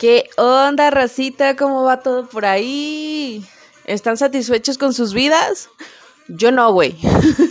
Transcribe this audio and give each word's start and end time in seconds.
¿Qué 0.00 0.30
onda, 0.38 0.88
racita? 0.88 1.56
¿Cómo 1.56 1.84
va 1.84 2.00
todo 2.00 2.26
por 2.26 2.46
ahí? 2.46 3.44
¿Están 3.84 4.16
satisfechos 4.16 4.78
con 4.78 4.94
sus 4.94 5.12
vidas? 5.12 5.68
Yo 6.26 6.52
no, 6.52 6.72
güey. 6.72 6.96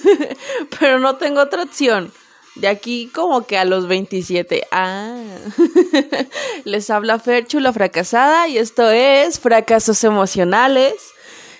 Pero 0.80 0.98
no 0.98 1.18
tengo 1.18 1.42
otra 1.42 1.62
opción. 1.62 2.12
De 2.56 2.68
aquí 2.68 3.12
como 3.14 3.46
que 3.46 3.60
a 3.60 3.66
los 3.66 3.88
27. 3.88 4.68
Ah. 4.72 5.16
Les 6.64 6.90
habla 6.90 7.20
Ferchu, 7.20 7.60
la 7.60 7.72
fracasada, 7.72 8.48
y 8.48 8.58
esto 8.58 8.90
es 8.90 9.40
Fracasos 9.40 10.04
Emocionales. 10.04 10.96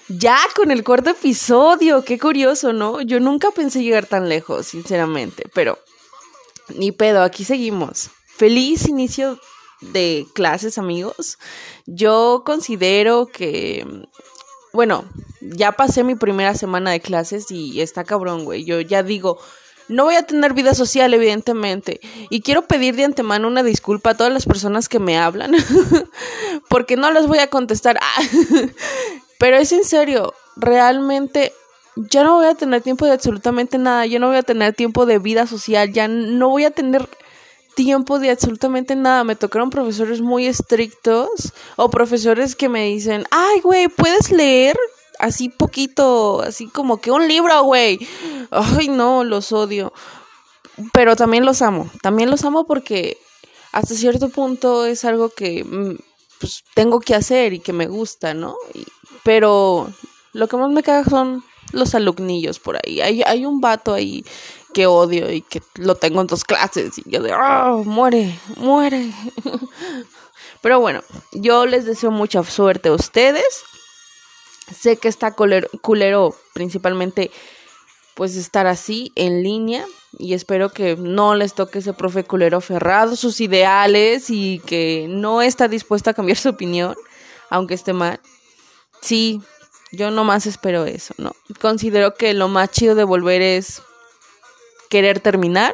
Ya 0.08 0.40
con 0.56 0.72
el 0.72 0.84
cuarto 0.84 1.12
episodio. 1.12 2.04
Qué 2.04 2.18
curioso, 2.18 2.74
¿no? 2.74 3.00
Yo 3.02 3.20
nunca 3.20 3.52
pensé 3.52 3.84
llegar 3.84 4.08
tan 4.08 4.28
lejos, 4.28 4.66
sinceramente. 4.66 5.44
Pero 5.54 5.78
ni 6.70 6.92
pedo, 6.92 7.22
aquí 7.22 7.44
seguimos. 7.44 8.10
Feliz 8.26 8.88
inicio 8.88 9.40
de 9.82 10.28
clases, 10.34 10.78
amigos, 10.78 11.38
yo 11.86 12.44
considero 12.46 13.28
que, 13.28 13.86
bueno, 14.74 15.06
ya 15.42 15.72
pasé 15.74 16.04
mi 16.04 16.16
primera 16.16 16.54
semana 16.56 16.92
de 16.92 17.00
clases 17.00 17.50
y 17.50 17.82
está 17.82 18.04
cabrón, 18.04 18.46
güey. 18.46 18.66
Yo 18.66 18.82
ya 18.82 19.04
digo, 19.04 19.40
no 19.90 20.06
voy 20.06 20.16
a 20.16 20.24
tener 20.24 20.54
vida 20.54 20.74
social, 20.74 21.14
evidentemente. 21.14 22.00
Y 22.30 22.42
quiero 22.42 22.68
pedir 22.68 22.96
de 22.96 23.06
antemano 23.06 23.48
una 23.48 23.64
disculpa 23.64 24.12
a 24.12 24.18
todas 24.18 24.32
las 24.32 24.46
personas 24.46 24.88
que 24.88 25.00
me 25.00 25.18
hablan, 25.18 25.52
porque 26.70 26.96
no 26.96 27.12
les 27.12 27.28
voy 27.28 27.40
a 27.40 27.48
contestar. 27.48 28.00
Pero 29.40 29.58
es 29.58 29.72
en 29.72 29.84
serio, 29.84 30.34
realmente 30.56 31.54
ya 31.96 32.24
no 32.24 32.36
voy 32.36 32.46
a 32.46 32.56
tener 32.56 32.82
tiempo 32.82 33.06
de 33.06 33.14
absolutamente 33.14 33.78
nada, 33.78 34.06
ya 34.06 34.20
no 34.20 34.28
voy 34.28 34.38
a 34.38 34.44
tener 34.44 34.74
tiempo 34.74 35.06
de 35.06 35.18
vida 35.18 35.48
social, 35.48 35.92
ya 35.92 36.08
no 36.08 36.50
voy 36.50 36.66
a 36.66 36.72
tener 36.72 37.10
tiempo 37.80 38.20
de 38.20 38.30
absolutamente 38.30 38.94
nada. 38.98 39.24
Me 39.24 39.38
tocaron 39.38 39.70
profesores 39.70 40.20
muy 40.20 40.48
estrictos 40.48 41.54
o 41.78 41.90
profesores 41.90 42.58
que 42.58 42.68
me 42.68 42.88
dicen, 42.88 43.26
ay, 43.32 43.62
güey, 43.62 43.88
¿puedes 43.88 44.32
leer? 44.32 44.78
Así 45.18 45.48
poquito, 45.48 46.42
así 46.42 46.68
como 46.68 46.98
que 47.00 47.10
un 47.10 47.26
libro, 47.26 47.64
güey. 47.64 48.06
Ay, 48.52 48.90
no, 48.90 49.24
los 49.24 49.54
odio. 49.54 49.94
Pero 50.92 51.16
también 51.16 51.46
los 51.46 51.62
amo. 51.62 51.90
También 52.02 52.30
los 52.30 52.44
amo 52.44 52.66
porque 52.66 53.18
hasta 53.72 53.96
cierto 53.96 54.28
punto 54.28 54.86
es 54.86 55.06
algo 55.06 55.30
que 55.30 55.64
mm, 55.64 55.96
pues, 56.42 56.66
tengo 56.74 57.00
que 57.00 57.16
hacer 57.16 57.54
y 57.54 57.60
que 57.60 57.72
me 57.72 57.88
gusta, 57.88 58.34
¿no? 58.34 58.58
pero 59.24 59.90
lo 60.34 60.48
que 60.48 60.58
más 60.58 60.72
me 60.72 60.84
caga 60.84 61.10
son 61.10 61.44
los 61.72 61.96
alumnillos 61.96 62.60
por 62.60 62.78
ahí. 62.78 63.00
Hay, 63.00 63.22
hay 63.24 63.46
un 63.46 63.62
vato 63.62 63.94
ahí 63.94 64.26
que 64.74 64.88
odio 64.88 65.32
y 65.32 65.42
que 65.42 65.62
lo 65.76 65.96
tengo 65.96 66.22
en 66.22 66.28
dos 66.28 66.44
clases 66.44 66.98
y 66.98 67.04
yo 67.10 67.22
de, 67.22 67.34
oh, 67.34 67.84
muere, 67.84 68.40
muere. 68.58 69.12
Pero 70.62 70.80
bueno, 70.80 71.02
yo 71.32 71.66
les 71.66 71.86
deseo 71.86 72.12
mucha 72.12 72.44
suerte 72.44 72.90
a 72.90 72.94
ustedes. 72.94 73.64
Sé 74.76 74.98
que 74.98 75.08
está 75.08 75.34
culero, 75.34 76.36
principalmente 76.54 77.32
pues 78.14 78.36
estar 78.36 78.68
así 78.68 79.12
en 79.16 79.44
línea 79.44 79.86
y 80.18 80.34
espero 80.34 80.70
que 80.70 80.98
no 80.98 81.36
les 81.36 81.54
toque 81.54 81.80
ese 81.80 81.94
profe 81.94 82.26
culero 82.26 82.58
aferrado 82.58 83.16
sus 83.16 83.40
ideales 83.40 84.30
y 84.30 84.60
que 84.66 85.08
no 85.10 85.42
está 85.42 85.68
dispuesta 85.68 86.12
a 86.12 86.14
cambiar 86.14 86.38
su 86.38 86.50
opinión, 86.50 86.96
aunque 87.50 87.74
esté 87.74 87.94
mal. 87.94 88.20
Sí, 89.02 89.42
yo 89.92 90.12
nomás 90.12 90.46
espero 90.46 90.86
eso, 90.86 91.14
¿no? 91.18 91.34
Considero 91.62 92.14
que 92.14 92.34
lo 92.34 92.50
más 92.50 92.70
chido 92.70 92.94
de 92.94 93.06
volver 93.06 93.42
es 93.42 93.82
querer 94.90 95.20
terminar. 95.20 95.74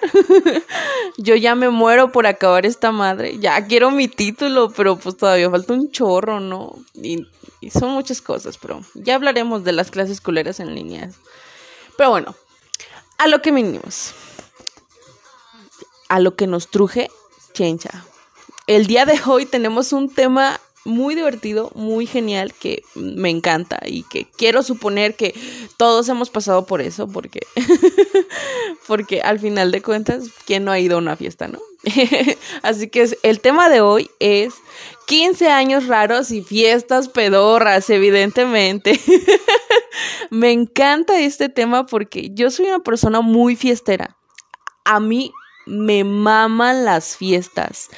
yo 1.17 1.35
ya 1.35 1.55
me 1.55 1.69
muero 1.69 2.11
por 2.11 2.27
acabar 2.27 2.65
esta 2.65 2.91
madre. 2.91 3.39
Ya 3.39 3.65
quiero 3.65 3.89
mi 3.89 4.07
título, 4.07 4.69
pero 4.69 4.97
pues 4.97 5.17
todavía 5.17 5.49
falta 5.49 5.73
un 5.73 5.89
chorro, 5.89 6.39
¿no? 6.39 6.75
Y, 6.93 7.25
son 7.71 7.91
muchas 7.91 8.21
cosas, 8.21 8.59
pero 8.59 8.81
ya 8.93 9.15
hablaremos 9.15 9.63
de 9.63 9.71
las 9.71 9.89
clases 9.89 10.21
culeras 10.21 10.59
en 10.59 10.75
línea. 10.75 11.09
Pero 11.97 12.11
bueno, 12.11 12.35
a 13.17 13.27
lo 13.27 13.41
que 13.41 13.51
vinimos. 13.51 14.13
A 16.07 16.19
lo 16.19 16.35
que 16.35 16.45
nos 16.45 16.67
truje, 16.67 17.09
chencha. 17.53 18.05
El 18.67 18.85
día 18.85 19.05
de 19.05 19.19
hoy 19.25 19.47
tenemos 19.47 19.93
un 19.93 20.13
tema 20.13 20.59
muy 20.85 21.15
divertido, 21.15 21.71
muy 21.73 22.05
genial, 22.05 22.53
que 22.53 22.83
me 22.93 23.31
encanta 23.31 23.79
y 23.85 24.03
que 24.03 24.27
quiero 24.37 24.61
suponer 24.61 25.15
que 25.15 25.33
todos 25.77 26.07
hemos 26.09 26.29
pasado 26.29 26.65
por 26.65 26.79
eso, 26.79 27.07
porque, 27.07 27.41
porque 28.87 29.21
al 29.21 29.39
final 29.39 29.71
de 29.71 29.81
cuentas, 29.81 30.25
¿quién 30.45 30.63
no 30.63 30.71
ha 30.71 30.79
ido 30.79 30.95
a 30.95 30.99
una 30.99 31.15
fiesta, 31.15 31.47
no? 31.47 31.59
Así 32.61 32.87
que 32.89 33.09
el 33.23 33.41
tema 33.41 33.69
de 33.69 33.81
hoy 33.81 34.09
es 34.19 34.53
15 35.07 35.49
años 35.49 35.87
raros 35.87 36.31
y 36.31 36.43
fiestas 36.43 37.09
pedorras, 37.09 37.89
evidentemente. 37.89 38.99
me 40.29 40.51
encanta 40.51 41.19
este 41.19 41.49
tema 41.49 41.87
porque 41.87 42.29
yo 42.31 42.51
soy 42.51 42.67
una 42.67 42.79
persona 42.79 43.21
muy 43.21 43.55
fiestera. 43.55 44.17
A 44.83 44.99
mí 44.99 45.31
me 45.65 46.03
maman 46.03 46.85
las 46.85 47.17
fiestas 47.17 47.89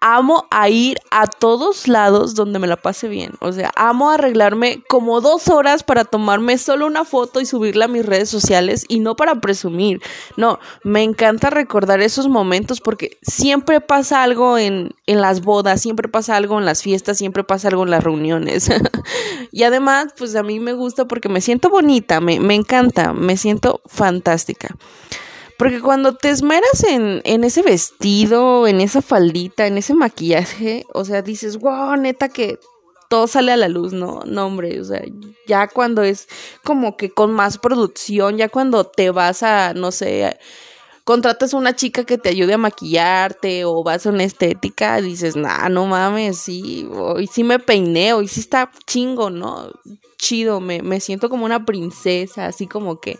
amo 0.00 0.46
a 0.50 0.68
ir 0.68 0.98
a 1.10 1.26
todos 1.26 1.88
lados 1.88 2.34
donde 2.34 2.58
me 2.58 2.66
la 2.66 2.76
pase 2.76 3.08
bien. 3.08 3.32
O 3.40 3.52
sea, 3.52 3.72
amo 3.76 4.10
arreglarme 4.10 4.82
como 4.88 5.20
dos 5.20 5.48
horas 5.48 5.82
para 5.82 6.04
tomarme 6.04 6.56
solo 6.58 6.86
una 6.86 7.04
foto 7.04 7.40
y 7.40 7.46
subirla 7.46 7.86
a 7.86 7.88
mis 7.88 8.06
redes 8.06 8.28
sociales 8.28 8.84
y 8.88 9.00
no 9.00 9.16
para 9.16 9.36
presumir. 9.40 10.00
No, 10.36 10.58
me 10.84 11.02
encanta 11.02 11.50
recordar 11.50 12.00
esos 12.00 12.28
momentos 12.28 12.80
porque 12.80 13.18
siempre 13.22 13.80
pasa 13.80 14.22
algo 14.22 14.58
en, 14.58 14.94
en 15.06 15.20
las 15.20 15.40
bodas, 15.42 15.80
siempre 15.80 16.08
pasa 16.08 16.36
algo 16.36 16.58
en 16.58 16.64
las 16.64 16.82
fiestas, 16.82 17.18
siempre 17.18 17.42
pasa 17.42 17.68
algo 17.68 17.82
en 17.82 17.90
las 17.90 18.04
reuniones. 18.04 18.70
y 19.52 19.64
además, 19.64 20.14
pues 20.16 20.36
a 20.36 20.42
mí 20.42 20.60
me 20.60 20.74
gusta 20.74 21.06
porque 21.06 21.28
me 21.28 21.40
siento 21.40 21.70
bonita, 21.70 22.20
me, 22.20 22.38
me 22.38 22.54
encanta, 22.54 23.12
me 23.12 23.36
siento 23.36 23.80
fantástica. 23.86 24.76
Porque 25.58 25.80
cuando 25.80 26.14
te 26.14 26.30
esmeras 26.30 26.84
en, 26.84 27.20
en 27.24 27.42
ese 27.42 27.62
vestido, 27.62 28.68
en 28.68 28.80
esa 28.80 29.02
faldita, 29.02 29.66
en 29.66 29.76
ese 29.76 29.92
maquillaje, 29.92 30.86
o 30.94 31.04
sea, 31.04 31.20
dices, 31.20 31.58
wow, 31.58 31.96
neta 31.96 32.28
que 32.28 32.60
todo 33.08 33.26
sale 33.26 33.50
a 33.50 33.56
la 33.56 33.68
luz, 33.68 33.92
¿no? 33.92 34.22
No, 34.24 34.46
hombre, 34.46 34.80
o 34.80 34.84
sea, 34.84 35.02
ya 35.48 35.66
cuando 35.66 36.02
es 36.02 36.28
como 36.62 36.96
que 36.96 37.10
con 37.10 37.32
más 37.32 37.58
producción, 37.58 38.36
ya 38.36 38.48
cuando 38.48 38.84
te 38.84 39.10
vas 39.10 39.42
a, 39.42 39.74
no 39.74 39.90
sé, 39.90 40.38
contratas 41.02 41.54
a 41.54 41.56
una 41.56 41.74
chica 41.74 42.04
que 42.04 42.18
te 42.18 42.28
ayude 42.28 42.54
a 42.54 42.58
maquillarte 42.58 43.64
o 43.64 43.82
vas 43.82 44.06
a 44.06 44.10
una 44.10 44.24
estética, 44.24 45.00
dices, 45.00 45.36
nah, 45.36 45.68
no 45.68 45.86
mames, 45.86 46.38
sí, 46.38 46.86
hoy 46.92 47.26
sí 47.26 47.42
me 47.42 47.58
peiné, 47.58 48.12
hoy 48.12 48.28
sí 48.28 48.40
está 48.40 48.70
chingo, 48.86 49.30
¿no? 49.30 49.72
Chido, 50.18 50.60
me, 50.60 50.82
me 50.82 51.00
siento 51.00 51.30
como 51.30 51.46
una 51.46 51.64
princesa, 51.64 52.46
así 52.46 52.66
como 52.66 53.00
que 53.00 53.18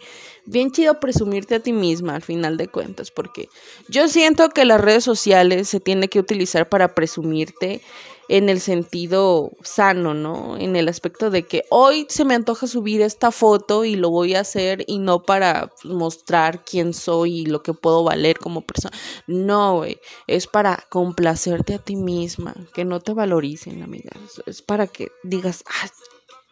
bien 0.49 0.71
chido 0.71 0.99
presumirte 1.01 1.57
a 1.57 1.61
ti 1.61 1.73
misma 1.73 2.17
al 2.17 2.23
final 2.23 2.57
de 2.57 2.69
cuentas, 2.69 3.11
porque 3.11 3.49
yo 3.89 4.09
siento 4.09 4.49
que 4.49 4.65
las 4.65 4.81
redes 4.81 5.05
sociales 5.05 5.69
se 5.69 5.81
tiene 5.81 6.09
que 6.09 6.19
utilizar 6.19 6.69
para 6.69 6.95
presumirte 6.95 7.83
en 8.29 8.51
el 8.51 8.61
sentido 8.61 9.53
sano, 9.63 10.13
¿no? 10.13 10.57
En 10.59 10.77
el 10.77 10.89
aspecto 10.89 11.31
de 11.31 11.45
que 11.45 11.65
hoy 11.71 12.07
se 12.11 12.25
me 12.25 12.35
antoja 12.35 12.67
subir 12.67 13.01
esta 13.01 13.31
foto 13.31 13.85
y 13.85 13.97
lo 13.97 14.11
voy 14.11 14.35
a 14.35 14.41
hacer 14.41 14.85
y 14.87 14.99
no 14.99 15.23
para 15.23 15.73
mostrar 15.85 16.63
quién 16.65 16.93
soy 16.93 17.41
y 17.41 17.47
lo 17.47 17.63
que 17.63 17.73
puedo 17.73 18.05
valer 18.05 18.39
como 18.39 18.61
persona. 18.61 18.97
No, 19.27 19.77
güey, 19.77 19.99
es 20.27 20.47
para 20.47 20.85
complacerte 20.91 21.75
a 21.75 21.79
ti 21.79 21.97
misma, 21.97 22.55
que 22.75 22.85
no 22.85 23.01
te 23.01 23.15
valoricen, 23.15 23.83
amigas. 23.83 24.43
Es 24.45 24.61
para 24.61 24.87
que 24.87 25.09
digas, 25.23 25.65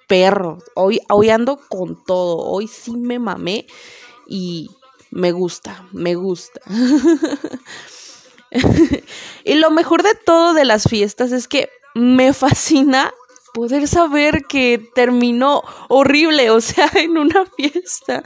perro. 0.06 0.58
Hoy, 0.74 1.00
hoy 1.08 1.30
ando 1.30 1.58
con 1.68 2.02
todo. 2.04 2.38
Hoy 2.38 2.68
sí 2.68 2.92
me 2.92 3.18
mamé 3.18 3.66
y 4.26 4.70
me 5.10 5.32
gusta, 5.32 5.86
me 5.92 6.14
gusta. 6.14 6.60
y 9.44 9.54
lo 9.54 9.70
mejor 9.70 10.02
de 10.02 10.14
todo 10.14 10.54
de 10.54 10.64
las 10.64 10.84
fiestas 10.84 11.32
es 11.32 11.48
que 11.48 11.68
me 11.94 12.32
fascina 12.32 13.12
poder 13.56 13.88
saber 13.88 14.44
que 14.46 14.90
terminó 14.94 15.62
horrible, 15.88 16.50
o 16.50 16.60
sea, 16.60 16.90
en 16.94 17.16
una 17.16 17.46
fiesta, 17.46 18.22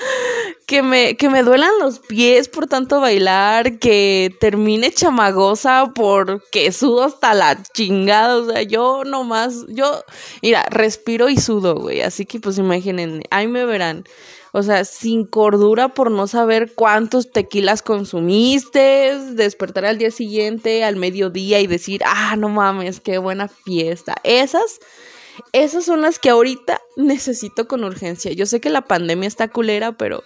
que 0.67 0.83
me, 0.83 1.17
que 1.17 1.31
me 1.31 1.45
duelan 1.45 1.71
los 1.79 2.01
pies 2.01 2.49
por 2.49 2.67
tanto 2.67 3.01
bailar, 3.01 3.79
que 3.79 4.35
termine 4.41 4.91
chamagosa 4.91 5.93
porque 5.95 6.73
sudo 6.73 7.05
hasta 7.05 7.33
la 7.35 7.63
chingada, 7.63 8.39
o 8.39 8.51
sea, 8.51 8.63
yo 8.63 9.05
nomás, 9.05 9.67
yo, 9.69 10.03
mira, 10.43 10.65
respiro 10.69 11.29
y 11.29 11.37
sudo, 11.37 11.77
güey, 11.77 12.01
así 12.01 12.27
que 12.27 12.41
pues 12.41 12.59
imaginen, 12.59 13.23
ahí 13.31 13.47
me 13.47 13.65
verán. 13.65 14.05
O 14.53 14.65
sea, 14.65 14.85
sin 14.85 15.27
cordura 15.27 15.91
por 15.95 16.11
no 16.11 16.27
saber 16.27 16.73
cuántos 16.75 17.31
tequilas 17.31 17.83
consumiste, 17.83 19.17
despertar 19.35 19.85
al 19.85 19.99
día 19.99 20.11
siguiente, 20.11 20.83
al 20.83 20.97
mediodía 20.97 21.61
y 21.61 21.69
decir, 21.69 22.01
ah, 22.05 22.35
no 22.35 22.49
mames, 22.49 22.99
qué 22.99 23.19
buena 23.19 23.47
fiesta. 23.47 24.17
Esas 24.25 24.81
esas 25.53 25.85
son 25.85 26.01
las 26.01 26.19
que 26.19 26.31
ahorita 26.31 26.81
necesito 26.97 27.69
con 27.69 27.85
urgencia. 27.85 28.33
Yo 28.33 28.47
sé 28.47 28.61
que 28.61 28.71
la 28.71 28.83
pandemia 28.83 29.27
está 29.27 29.49
culera, 29.49 29.93
pero 29.93 30.23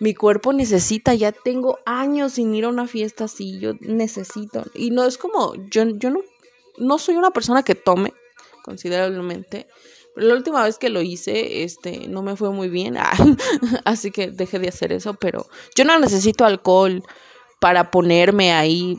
mi 0.00 0.14
cuerpo 0.14 0.52
necesita, 0.52 1.14
ya 1.14 1.32
tengo 1.32 1.78
años 1.86 2.34
sin 2.34 2.54
ir 2.54 2.64
a 2.64 2.68
una 2.68 2.86
fiesta 2.86 3.24
así, 3.24 3.58
yo 3.58 3.74
necesito. 3.80 4.64
Y 4.74 4.90
no 4.90 5.04
es 5.04 5.18
como, 5.18 5.54
yo, 5.70 5.84
yo 5.96 6.10
no, 6.10 6.20
no 6.78 6.98
soy 6.98 7.16
una 7.16 7.30
persona 7.30 7.62
que 7.62 7.74
tome 7.74 8.12
considerablemente. 8.62 9.66
Pero 10.14 10.28
la 10.28 10.34
última 10.34 10.64
vez 10.64 10.78
que 10.78 10.88
lo 10.88 11.02
hice, 11.02 11.62
este, 11.62 12.08
no 12.08 12.22
me 12.22 12.36
fue 12.36 12.50
muy 12.50 12.68
bien. 12.68 12.96
así 13.84 14.10
que 14.10 14.30
dejé 14.30 14.58
de 14.58 14.68
hacer 14.68 14.92
eso. 14.92 15.14
Pero 15.14 15.46
yo 15.74 15.84
no 15.84 15.98
necesito 15.98 16.44
alcohol 16.44 17.02
para 17.60 17.90
ponerme 17.90 18.52
ahí 18.52 18.98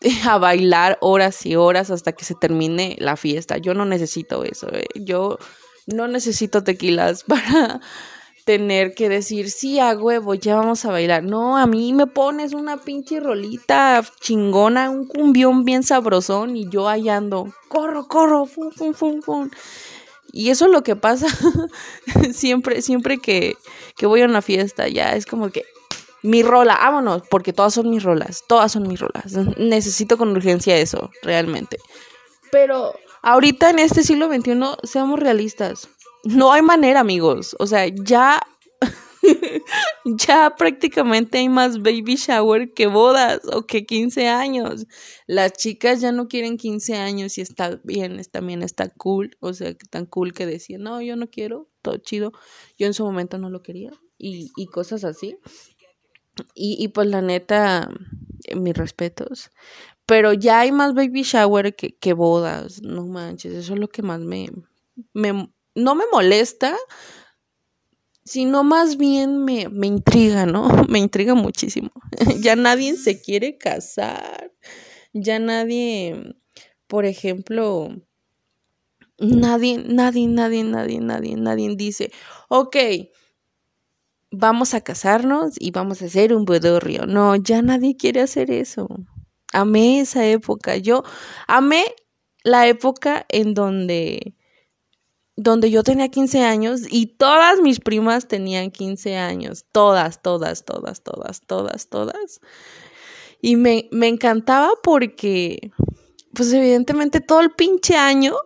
a 0.28 0.38
bailar 0.38 0.98
horas 1.00 1.46
y 1.46 1.56
horas 1.56 1.90
hasta 1.90 2.12
que 2.12 2.24
se 2.24 2.34
termine 2.34 2.96
la 2.98 3.16
fiesta. 3.16 3.58
Yo 3.58 3.74
no 3.74 3.84
necesito 3.84 4.44
eso. 4.44 4.68
¿eh? 4.72 4.86
Yo 4.94 5.38
no 5.86 6.08
necesito 6.08 6.64
tequilas 6.64 7.24
para 7.28 7.80
tener 8.44 8.94
que 8.94 9.08
decir, 9.08 9.50
sí, 9.50 9.78
a 9.78 9.92
huevo, 9.92 10.34
ya 10.34 10.56
vamos 10.56 10.84
a 10.84 10.90
bailar. 10.90 11.22
No, 11.22 11.56
a 11.56 11.66
mí 11.66 11.92
me 11.92 12.06
pones 12.06 12.54
una 12.54 12.76
pinche 12.78 13.20
rolita 13.20 14.04
chingona, 14.20 14.90
un 14.90 15.06
cumbión 15.06 15.64
bien 15.64 15.84
sabrosón 15.84 16.56
y 16.56 16.68
yo 16.68 16.88
ahí 16.88 17.08
ando, 17.08 17.52
corro, 17.68 18.08
corro, 18.08 18.46
fum, 18.46 18.72
fum, 18.72 18.94
fum, 18.94 19.22
fum. 19.22 19.50
Y 20.32 20.48
eso 20.48 20.64
es 20.64 20.72
lo 20.72 20.82
que 20.82 20.96
pasa 20.96 21.26
siempre, 22.32 22.82
siempre 22.82 23.18
que, 23.18 23.54
que 23.96 24.06
voy 24.06 24.22
a 24.22 24.24
una 24.24 24.42
fiesta, 24.42 24.88
ya 24.88 25.14
es 25.14 25.26
como 25.26 25.50
que 25.50 25.64
mi 26.22 26.42
rola, 26.42 26.74
vámonos, 26.74 27.22
porque 27.28 27.52
todas 27.52 27.74
son 27.74 27.90
mis 27.90 28.02
rolas, 28.02 28.44
todas 28.46 28.72
son 28.72 28.86
mis 28.86 29.00
rolas. 29.00 29.32
Necesito 29.58 30.16
con 30.16 30.30
urgencia 30.30 30.76
eso, 30.76 31.10
realmente. 31.22 31.78
Pero 32.50 32.94
ahorita 33.22 33.70
en 33.70 33.78
este 33.78 34.02
siglo 34.02 34.28
XXI, 34.28 34.60
seamos 34.84 35.18
realistas 35.18 35.88
no 36.24 36.52
hay 36.52 36.62
manera, 36.62 37.00
amigos. 37.00 37.56
O 37.58 37.66
sea, 37.66 37.86
ya. 37.86 38.40
ya 40.04 40.56
prácticamente 40.56 41.38
hay 41.38 41.48
más 41.48 41.80
baby 41.80 42.16
shower 42.16 42.72
que 42.72 42.88
bodas 42.88 43.40
o 43.52 43.66
que 43.66 43.86
15 43.86 44.26
años. 44.28 44.86
Las 45.28 45.52
chicas 45.52 46.00
ya 46.00 46.10
no 46.10 46.26
quieren 46.26 46.56
15 46.56 46.96
años 46.96 47.38
y 47.38 47.40
está 47.40 47.80
bien, 47.84 48.20
también 48.32 48.62
está 48.62 48.88
cool. 48.90 49.36
O 49.38 49.52
sea, 49.52 49.74
tan 49.90 50.06
cool 50.06 50.32
que 50.32 50.44
decían, 50.44 50.82
no, 50.82 51.00
yo 51.00 51.14
no 51.14 51.30
quiero, 51.30 51.68
todo 51.82 51.98
chido. 51.98 52.32
Yo 52.76 52.88
en 52.88 52.94
su 52.94 53.04
momento 53.04 53.38
no 53.38 53.48
lo 53.48 53.62
quería 53.62 53.92
y 54.18 54.66
cosas 54.66 55.04
así. 55.04 55.36
Y, 56.54 56.76
y 56.82 56.88
pues 56.88 57.08
la 57.08 57.22
neta, 57.22 57.90
mis 58.56 58.74
respetos. 58.74 59.50
Pero 60.06 60.32
ya 60.34 60.60
hay 60.60 60.72
más 60.72 60.94
baby 60.94 61.22
shower 61.22 61.76
que, 61.76 61.96
que 61.96 62.12
bodas, 62.14 62.82
no 62.82 63.06
manches, 63.06 63.54
eso 63.54 63.74
es 63.74 63.80
lo 63.80 63.88
que 63.88 64.02
más 64.02 64.20
me, 64.20 64.50
me 65.14 65.50
no 65.74 65.94
me 65.94 66.04
molesta, 66.12 66.76
sino 68.24 68.64
más 68.64 68.96
bien 68.96 69.44
me, 69.44 69.68
me 69.68 69.86
intriga, 69.86 70.46
¿no? 70.46 70.68
Me 70.88 70.98
intriga 70.98 71.34
muchísimo. 71.34 71.90
ya 72.40 72.56
nadie 72.56 72.96
se 72.96 73.20
quiere 73.20 73.58
casar, 73.58 74.52
ya 75.12 75.38
nadie, 75.38 76.36
por 76.86 77.04
ejemplo, 77.06 77.90
nadie, 79.18 79.78
nadie, 79.78 80.26
nadie, 80.28 80.64
nadie, 80.64 81.00
nadie, 81.00 81.36
nadie 81.36 81.76
dice, 81.76 82.10
ok, 82.48 82.76
vamos 84.32 84.74
a 84.74 84.80
casarnos 84.80 85.54
y 85.58 85.70
vamos 85.70 86.02
a 86.02 86.06
hacer 86.06 86.34
un 86.34 86.44
bodorrio. 86.44 87.06
No, 87.06 87.36
ya 87.36 87.62
nadie 87.62 87.96
quiere 87.96 88.22
hacer 88.22 88.50
eso. 88.50 88.88
Amé 89.52 90.00
esa 90.00 90.26
época. 90.26 90.78
Yo 90.78 91.04
amé 91.46 91.84
la 92.42 92.66
época 92.66 93.26
en 93.28 93.54
donde 93.54 94.34
donde 95.36 95.70
yo 95.70 95.82
tenía 95.82 96.08
15 96.08 96.42
años 96.42 96.82
y 96.88 97.06
todas 97.06 97.60
mis 97.60 97.80
primas 97.80 98.28
tenían 98.28 98.70
15 98.70 99.16
años, 99.16 99.64
todas, 99.72 100.20
todas, 100.22 100.64
todas, 100.64 101.02
todas, 101.02 101.40
todas, 101.40 101.88
todas. 101.88 102.40
Y 103.40 103.56
me, 103.56 103.88
me 103.90 104.08
encantaba 104.08 104.70
porque, 104.82 105.72
pues 106.34 106.52
evidentemente 106.52 107.20
todo 107.20 107.40
el 107.40 107.50
pinche 107.52 107.96
año 107.96 108.36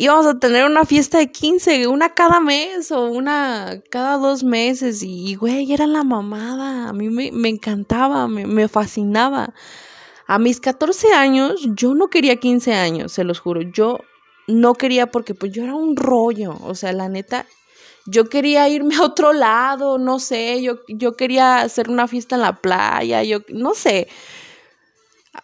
íbamos 0.00 0.24
a 0.24 0.38
tener 0.38 0.64
una 0.64 0.86
fiesta 0.86 1.18
de 1.18 1.30
15, 1.30 1.86
una 1.86 2.14
cada 2.14 2.40
mes 2.40 2.90
o 2.90 3.04
una 3.04 3.82
cada 3.90 4.16
dos 4.16 4.42
meses. 4.42 5.02
Y, 5.02 5.34
güey, 5.34 5.70
era 5.70 5.86
la 5.86 6.04
mamada, 6.04 6.88
a 6.88 6.92
mí 6.94 7.10
me, 7.10 7.30
me 7.32 7.50
encantaba, 7.50 8.26
me, 8.26 8.46
me 8.46 8.66
fascinaba. 8.66 9.52
A 10.26 10.38
mis 10.38 10.58
14 10.58 11.12
años, 11.12 11.60
yo 11.74 11.94
no 11.94 12.08
quería 12.08 12.36
15 12.36 12.72
años, 12.72 13.12
se 13.12 13.24
los 13.24 13.40
juro, 13.40 13.60
yo 13.60 13.98
no 14.46 14.72
quería 14.72 15.10
porque 15.10 15.34
pues 15.34 15.52
yo 15.52 15.64
era 15.64 15.74
un 15.74 15.94
rollo, 15.96 16.56
o 16.62 16.74
sea, 16.74 16.94
la 16.94 17.10
neta, 17.10 17.44
yo 18.06 18.24
quería 18.30 18.70
irme 18.70 18.96
a 18.96 19.02
otro 19.02 19.34
lado, 19.34 19.98
no 19.98 20.18
sé, 20.18 20.62
yo, 20.62 20.78
yo 20.88 21.14
quería 21.14 21.60
hacer 21.60 21.90
una 21.90 22.08
fiesta 22.08 22.36
en 22.36 22.42
la 22.42 22.56
playa, 22.56 23.22
yo 23.22 23.40
no 23.50 23.74
sé. 23.74 24.08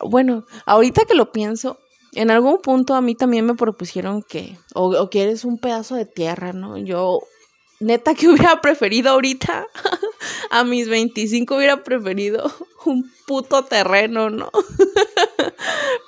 Bueno, 0.01 0.47
ahorita 0.65 1.05
que 1.05 1.15
lo 1.15 1.31
pienso, 1.31 1.79
en 2.17 2.31
algún 2.31 2.61
punto 2.61 2.95
a 2.95 3.01
mí 3.01 3.15
también 3.15 3.47
me 3.47 3.55
propusieron 3.55 4.23
que, 4.23 4.59
o, 4.75 4.97
o 4.97 5.11
que 5.11 5.23
eres 5.23 5.45
un 5.45 5.59
pedazo 5.59 5.95
de 5.95 6.07
tierra, 6.07 6.53
¿no? 6.53 6.77
Yo, 6.77 7.21
neta 7.81 8.15
que 8.15 8.29
hubiera 8.29 8.61
preferido 8.61 9.11
ahorita, 9.11 9.67
a 10.51 10.65
mis 10.65 10.89
25 10.91 11.57
hubiera 11.57 11.83
preferido 11.85 12.51
un 12.85 13.11
puto 13.27 13.65
terreno, 13.65 14.31
¿no? 14.31 14.51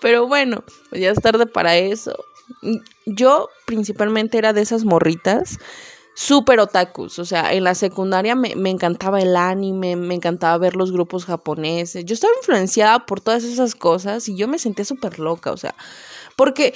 Pero 0.01 0.27
bueno, 0.27 0.65
pues 0.91 1.03
ya 1.03 1.11
es 1.11 1.21
tarde 1.21 1.47
para 1.47 1.77
eso 1.77 2.17
yo 3.07 3.49
principalmente 3.67 4.39
era 4.39 4.53
de 4.53 4.63
esas 4.63 4.85
morritas 4.85 5.59
súper 6.19 6.59
otakus, 6.59 7.21
o 7.21 7.25
sea, 7.25 7.53
en 7.53 7.63
la 7.63 7.77
secundaria 7.77 8.35
me, 8.35 8.57
me, 8.57 8.71
encantaba 8.71 9.21
el 9.21 9.37
anime, 9.37 9.95
me 9.95 10.17
encantaba 10.17 10.59
ver 10.59 10.75
los 10.75 10.91
grupos 10.91 11.25
japoneses, 11.25 12.05
yo 12.05 12.15
estaba 12.15 12.33
influenciada 12.41 13.07
por 13.07 13.21
todas 13.21 13.45
esas 13.45 13.77
cosas 13.77 14.29
y 14.29 14.35
yo 14.35 14.49
me 14.49 14.59
sentía 14.59 14.85
súper 14.85 15.21
loca, 15.21 15.53
o 15.53 15.57
sea, 15.57 15.77
porque 16.35 16.75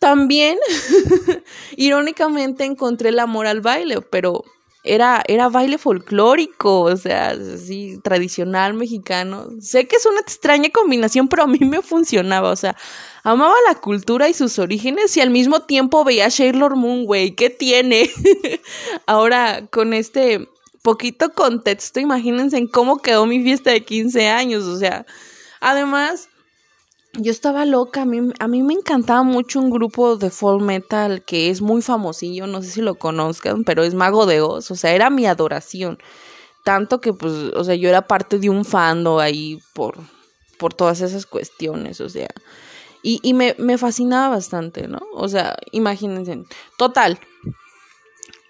también, 0.00 0.58
irónicamente, 1.76 2.64
encontré 2.64 3.10
el 3.10 3.20
amor 3.20 3.46
al 3.46 3.60
baile, 3.60 4.00
pero 4.00 4.42
era, 4.84 5.22
era 5.28 5.48
baile 5.48 5.78
folclórico, 5.78 6.80
o 6.80 6.96
sea, 6.96 7.30
así, 7.30 7.98
tradicional 8.02 8.74
mexicano. 8.74 9.48
Sé 9.60 9.86
que 9.86 9.96
es 9.96 10.06
una 10.06 10.20
extraña 10.20 10.70
combinación, 10.70 11.28
pero 11.28 11.44
a 11.44 11.46
mí 11.46 11.58
me 11.60 11.82
funcionaba, 11.82 12.50
o 12.50 12.56
sea, 12.56 12.76
amaba 13.22 13.54
la 13.68 13.76
cultura 13.76 14.28
y 14.28 14.34
sus 14.34 14.58
orígenes 14.58 15.16
y 15.16 15.20
al 15.20 15.30
mismo 15.30 15.60
tiempo 15.62 16.04
veía 16.04 16.30
Sailor 16.30 16.76
Moon, 16.76 17.04
güey, 17.04 17.36
¿qué 17.36 17.48
tiene? 17.48 18.10
Ahora, 19.06 19.66
con 19.70 19.92
este 19.92 20.48
poquito 20.82 21.32
contexto, 21.32 22.00
imagínense 22.00 22.56
en 22.56 22.66
cómo 22.66 22.98
quedó 22.98 23.26
mi 23.26 23.40
fiesta 23.42 23.70
de 23.70 23.84
15 23.84 24.28
años, 24.28 24.64
o 24.64 24.78
sea, 24.78 25.06
además 25.60 26.28
yo 27.14 27.30
estaba 27.30 27.66
loca, 27.66 28.02
a 28.02 28.04
mí, 28.04 28.32
a 28.38 28.48
mí 28.48 28.62
me 28.62 28.74
encantaba 28.74 29.22
mucho 29.22 29.60
un 29.60 29.70
grupo 29.70 30.16
de 30.16 30.30
folk 30.30 30.62
metal 30.62 31.22
que 31.24 31.50
es 31.50 31.60
muy 31.60 31.82
famosillo, 31.82 32.46
no 32.46 32.62
sé 32.62 32.70
si 32.70 32.80
lo 32.80 32.94
conozcan, 32.94 33.64
pero 33.64 33.82
es 33.82 33.94
Mago 33.94 34.24
de 34.26 34.40
Oz, 34.40 34.70
o 34.70 34.76
sea, 34.76 34.92
era 34.92 35.10
mi 35.10 35.26
adoración. 35.26 35.98
Tanto 36.64 37.00
que, 37.00 37.12
pues, 37.12 37.32
o 37.32 37.64
sea, 37.64 37.74
yo 37.74 37.88
era 37.88 38.06
parte 38.06 38.38
de 38.38 38.48
un 38.48 38.64
fando 38.64 39.20
ahí 39.20 39.60
por, 39.74 39.98
por 40.58 40.72
todas 40.72 41.00
esas 41.00 41.26
cuestiones, 41.26 42.00
o 42.00 42.08
sea. 42.08 42.30
Y, 43.02 43.18
y 43.22 43.34
me, 43.34 43.56
me 43.58 43.78
fascinaba 43.78 44.28
bastante, 44.28 44.86
¿no? 44.86 45.00
O 45.12 45.28
sea, 45.28 45.56
imagínense. 45.72 46.44
Total, 46.78 47.18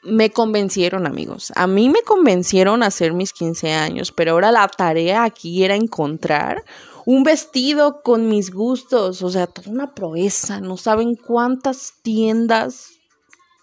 me 0.03 0.31
convencieron, 0.31 1.07
amigos. 1.07 1.53
A 1.57 1.67
mí 1.67 1.89
me 1.89 2.03
convencieron 2.03 2.83
a 2.83 2.87
hacer 2.87 3.13
mis 3.13 3.33
15 3.33 3.73
años, 3.73 4.13
pero 4.13 4.33
ahora 4.33 4.53
la 4.53 4.69
tarea 4.69 5.25
aquí 5.25 5.65
era 5.65 5.75
encontrar 5.75 6.65
un 7.05 7.25
vestido 7.25 8.03
con 8.03 8.29
mis 8.29 8.53
gustos, 8.53 9.23
o 9.23 9.31
sea, 9.31 9.47
toda 9.47 9.71
una 9.71 9.95
proeza, 9.95 10.61
no 10.61 10.77
saben 10.77 11.17
cuántas 11.17 11.95
tiendas 12.03 12.93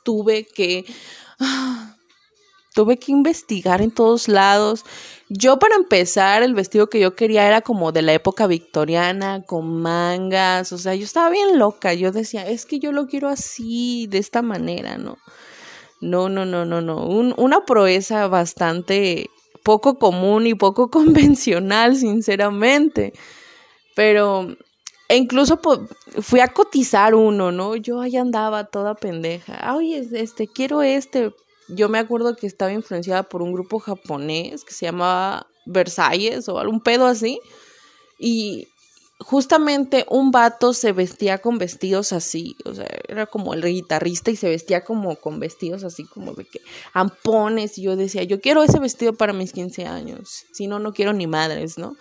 tuve 0.03 0.45
que 0.45 0.85
tuve 2.73 2.97
que 2.97 3.11
investigar 3.11 3.81
en 3.81 3.91
todos 3.91 4.27
lados. 4.27 4.85
Yo 5.29 5.59
para 5.59 5.75
empezar, 5.75 6.43
el 6.43 6.53
vestido 6.53 6.89
que 6.89 6.99
yo 6.99 7.15
quería 7.15 7.47
era 7.47 7.61
como 7.61 7.91
de 7.91 8.01
la 8.01 8.13
época 8.13 8.47
victoriana, 8.47 9.43
con 9.43 9.81
mangas, 9.81 10.71
o 10.71 10.77
sea, 10.77 10.95
yo 10.95 11.03
estaba 11.03 11.29
bien 11.29 11.59
loca, 11.59 11.93
yo 11.93 12.11
decía, 12.11 12.47
es 12.47 12.65
que 12.65 12.79
yo 12.79 12.91
lo 12.91 13.07
quiero 13.07 13.29
así, 13.29 14.07
de 14.07 14.17
esta 14.17 14.41
manera, 14.41 14.97
¿no? 14.97 15.17
No, 16.01 16.29
no, 16.29 16.45
no, 16.45 16.65
no, 16.65 16.81
no, 16.81 17.05
una 17.05 17.65
proeza 17.65 18.27
bastante 18.27 19.29
poco 19.63 19.97
común 19.99 20.47
y 20.47 20.53
poco 20.53 20.89
convencional, 20.91 21.95
sinceramente. 21.95 23.13
Pero 23.95 24.55
e 25.09 25.17
incluso 25.17 25.59
fui 26.21 26.39
a 26.39 26.49
cotizar 26.49 27.15
uno, 27.15 27.51
¿no? 27.51 27.75
Yo 27.75 27.99
ahí 27.99 28.15
andaba 28.15 28.65
toda 28.65 28.93
pendeja. 28.93 29.75
Oye, 29.75 30.07
este, 30.13 30.47
quiero 30.47 30.83
este. 30.83 31.33
Yo 31.67 31.89
me 31.89 31.97
acuerdo 31.97 32.35
que 32.35 32.45
estaba 32.45 32.71
influenciada 32.71 33.23
por 33.23 33.41
un 33.41 33.51
grupo 33.51 33.79
japonés 33.79 34.63
que 34.63 34.73
se 34.73 34.85
llamaba 34.85 35.47
Versalles 35.65 36.47
o 36.47 36.59
algún 36.59 36.79
pedo 36.79 37.07
así. 37.07 37.39
Y 38.19 38.67
justamente 39.19 40.05
un 40.09 40.31
vato 40.31 40.73
se 40.73 40.93
vestía 40.93 41.39
con 41.39 41.57
vestidos 41.57 42.13
así, 42.13 42.55
o 42.65 42.73
sea, 42.73 42.87
era 43.07 43.25
como 43.25 43.53
el 43.53 43.63
guitarrista 43.63 44.31
y 44.31 44.35
se 44.35 44.49
vestía 44.49 44.83
como 44.83 45.15
con 45.17 45.39
vestidos 45.39 45.83
así 45.83 46.05
como 46.05 46.33
de 46.33 46.45
que 46.45 46.61
ampones 46.93 47.77
y 47.77 47.83
yo 47.83 47.95
decía, 47.95 48.23
yo 48.23 48.39
quiero 48.39 48.63
ese 48.63 48.79
vestido 48.79 49.13
para 49.13 49.33
mis 49.33 49.51
15 49.51 49.85
años, 49.85 50.45
si 50.53 50.67
no, 50.67 50.79
no 50.79 50.93
quiero 50.93 51.13
ni 51.13 51.27
madres, 51.27 51.77
¿no? 51.77 51.95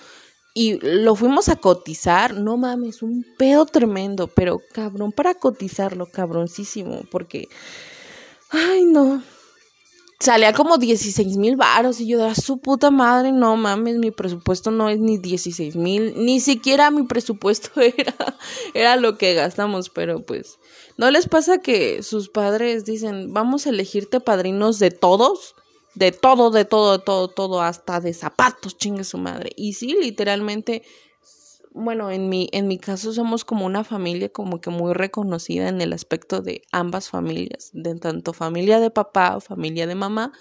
y 0.58 0.78
lo 0.80 1.14
fuimos 1.14 1.48
a 1.48 1.54
cotizar, 1.54 2.34
no 2.34 2.56
mames, 2.56 3.02
un 3.02 3.24
pedo 3.38 3.64
tremendo, 3.64 4.26
pero 4.26 4.60
cabrón 4.72 5.12
para 5.12 5.34
cotizarlo, 5.34 6.06
cabroncísimo, 6.06 7.02
porque, 7.12 7.46
ay 8.50 8.84
no, 8.84 9.22
salía 10.20 10.52
como 10.52 10.78
16 10.78 11.36
mil 11.36 11.56
varos 11.56 12.00
y 12.00 12.08
yo 12.08 12.18
de 12.18 12.34
su 12.34 12.58
puta 12.58 12.90
madre, 12.90 13.32
no 13.32 13.56
mames, 13.56 13.96
mi 13.96 14.10
presupuesto 14.10 14.70
no 14.70 14.88
es 14.88 14.98
ni 14.98 15.18
16 15.18 15.76
mil, 15.76 16.14
ni 16.16 16.40
siquiera 16.40 16.90
mi 16.90 17.04
presupuesto 17.04 17.70
era, 17.80 18.14
era 18.74 18.96
lo 18.96 19.16
que 19.16 19.34
gastamos, 19.34 19.90
pero 19.90 20.24
pues, 20.24 20.58
¿no 20.96 21.10
les 21.10 21.28
pasa 21.28 21.58
que 21.58 22.02
sus 22.02 22.28
padres 22.28 22.84
dicen, 22.84 23.32
vamos 23.32 23.66
a 23.66 23.70
elegirte 23.70 24.20
padrinos 24.20 24.78
de 24.78 24.90
todos? 24.90 25.54
De 25.94 26.12
todo, 26.12 26.50
de 26.50 26.64
todo, 26.64 26.98
de 26.98 27.04
todo, 27.04 27.28
todo, 27.28 27.60
hasta 27.60 27.98
de 27.98 28.14
zapatos, 28.14 28.76
chingue 28.76 29.02
su 29.02 29.18
madre. 29.18 29.50
Y 29.56 29.72
sí, 29.72 29.96
literalmente 30.00 30.84
bueno, 31.72 32.10
en 32.10 32.28
mi, 32.28 32.48
en 32.52 32.68
mi 32.68 32.78
caso 32.78 33.12
somos 33.12 33.44
como 33.44 33.66
una 33.66 33.84
familia 33.84 34.28
como 34.30 34.60
que 34.60 34.70
muy 34.70 34.92
reconocida 34.94 35.68
en 35.68 35.80
el 35.80 35.92
aspecto 35.92 36.40
de 36.40 36.62
ambas 36.72 37.10
familias, 37.10 37.70
de 37.72 37.94
tanto 37.96 38.32
familia 38.32 38.80
de 38.80 38.90
papá 38.90 39.36
o 39.36 39.40
familia 39.40 39.86
de 39.86 39.94
mamá, 39.94 40.32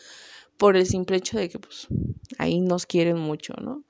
por 0.58 0.76
el 0.76 0.86
simple 0.86 1.18
hecho 1.18 1.38
de 1.38 1.50
que 1.50 1.60
pues 1.60 1.88
ahí 2.38 2.60
nos 2.60 2.86
quieren 2.86 3.18
mucho, 3.18 3.54
¿no? 3.62 3.84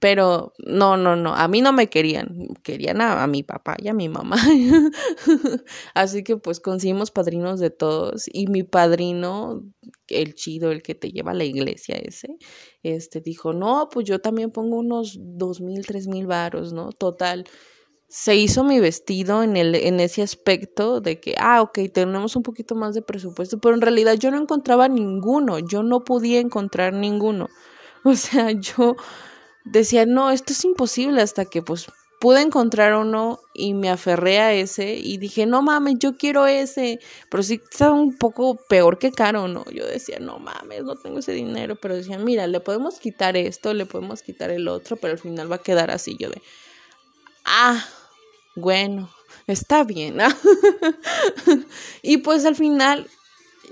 Pero 0.00 0.52
no, 0.58 0.96
no, 0.96 1.16
no, 1.16 1.34
a 1.34 1.48
mí 1.48 1.60
no 1.60 1.72
me 1.72 1.88
querían, 1.88 2.48
querían 2.62 3.00
a, 3.00 3.26
mi 3.26 3.42
papá 3.42 3.76
y 3.78 3.88
a 3.88 3.94
mi 3.94 4.08
mamá. 4.08 4.36
Así 5.94 6.22
que 6.22 6.36
pues 6.36 6.60
conseguimos 6.60 7.10
padrinos 7.10 7.58
de 7.58 7.70
todos 7.70 8.26
y 8.32 8.46
mi 8.46 8.62
padrino, 8.62 9.64
el 10.06 10.34
chido, 10.34 10.70
el 10.70 10.82
que 10.82 10.94
te 10.94 11.10
lleva 11.10 11.32
a 11.32 11.34
la 11.34 11.44
iglesia 11.44 11.96
ese, 11.96 12.36
este 12.84 13.20
dijo, 13.20 13.52
no, 13.52 13.88
pues 13.90 14.06
yo 14.06 14.20
también 14.20 14.52
pongo 14.52 14.78
unos 14.78 15.16
dos 15.18 15.60
mil, 15.60 15.84
tres 15.84 16.06
mil 16.06 16.26
varos, 16.28 16.72
¿no? 16.72 16.92
Total. 16.92 17.44
Se 18.08 18.36
hizo 18.36 18.64
mi 18.64 18.80
vestido 18.80 19.42
en, 19.42 19.56
el, 19.56 19.74
en 19.74 20.00
ese 20.00 20.22
aspecto 20.22 21.00
de 21.00 21.20
que, 21.20 21.34
ah, 21.38 21.60
ok, 21.60 21.80
tenemos 21.92 22.36
un 22.36 22.42
poquito 22.42 22.74
más 22.74 22.94
de 22.94 23.02
presupuesto, 23.02 23.58
pero 23.58 23.74
en 23.74 23.82
realidad 23.82 24.14
yo 24.14 24.30
no 24.30 24.40
encontraba 24.40 24.88
ninguno, 24.88 25.58
yo 25.58 25.82
no 25.82 26.04
podía 26.04 26.38
encontrar 26.40 26.92
ninguno. 26.94 27.48
O 28.04 28.14
sea, 28.14 28.52
yo 28.52 28.96
decía, 29.70 30.06
no, 30.06 30.30
esto 30.30 30.52
es 30.52 30.64
imposible 30.64 31.22
hasta 31.22 31.44
que 31.44 31.62
pues 31.62 31.86
pude 32.20 32.42
encontrar 32.42 32.94
uno 32.94 33.40
y 33.54 33.74
me 33.74 33.90
aferré 33.90 34.40
a 34.40 34.52
ese 34.52 34.94
y 34.94 35.18
dije, 35.18 35.46
no 35.46 35.62
mames, 35.62 35.96
yo 35.98 36.16
quiero 36.16 36.46
ese, 36.46 36.98
pero 37.30 37.42
sí 37.42 37.60
estaba 37.70 37.92
un 37.92 38.16
poco 38.16 38.56
peor 38.68 38.98
que 38.98 39.12
caro, 39.12 39.46
¿no? 39.46 39.64
Yo 39.70 39.86
decía, 39.86 40.18
no 40.18 40.38
mames, 40.38 40.82
no 40.82 40.96
tengo 40.96 41.20
ese 41.20 41.32
dinero, 41.32 41.76
pero 41.76 41.94
decía, 41.94 42.18
mira, 42.18 42.46
le 42.46 42.60
podemos 42.60 42.98
quitar 42.98 43.36
esto, 43.36 43.72
le 43.72 43.86
podemos 43.86 44.22
quitar 44.22 44.50
el 44.50 44.66
otro, 44.66 44.96
pero 44.96 45.12
al 45.12 45.18
final 45.18 45.50
va 45.50 45.56
a 45.56 45.62
quedar 45.62 45.90
así, 45.90 46.16
yo 46.18 46.28
de, 46.28 46.42
ah, 47.44 47.84
bueno, 48.56 49.10
está 49.46 49.84
bien, 49.84 50.18
y 52.02 52.18
pues 52.18 52.44
al 52.44 52.56
final 52.56 53.08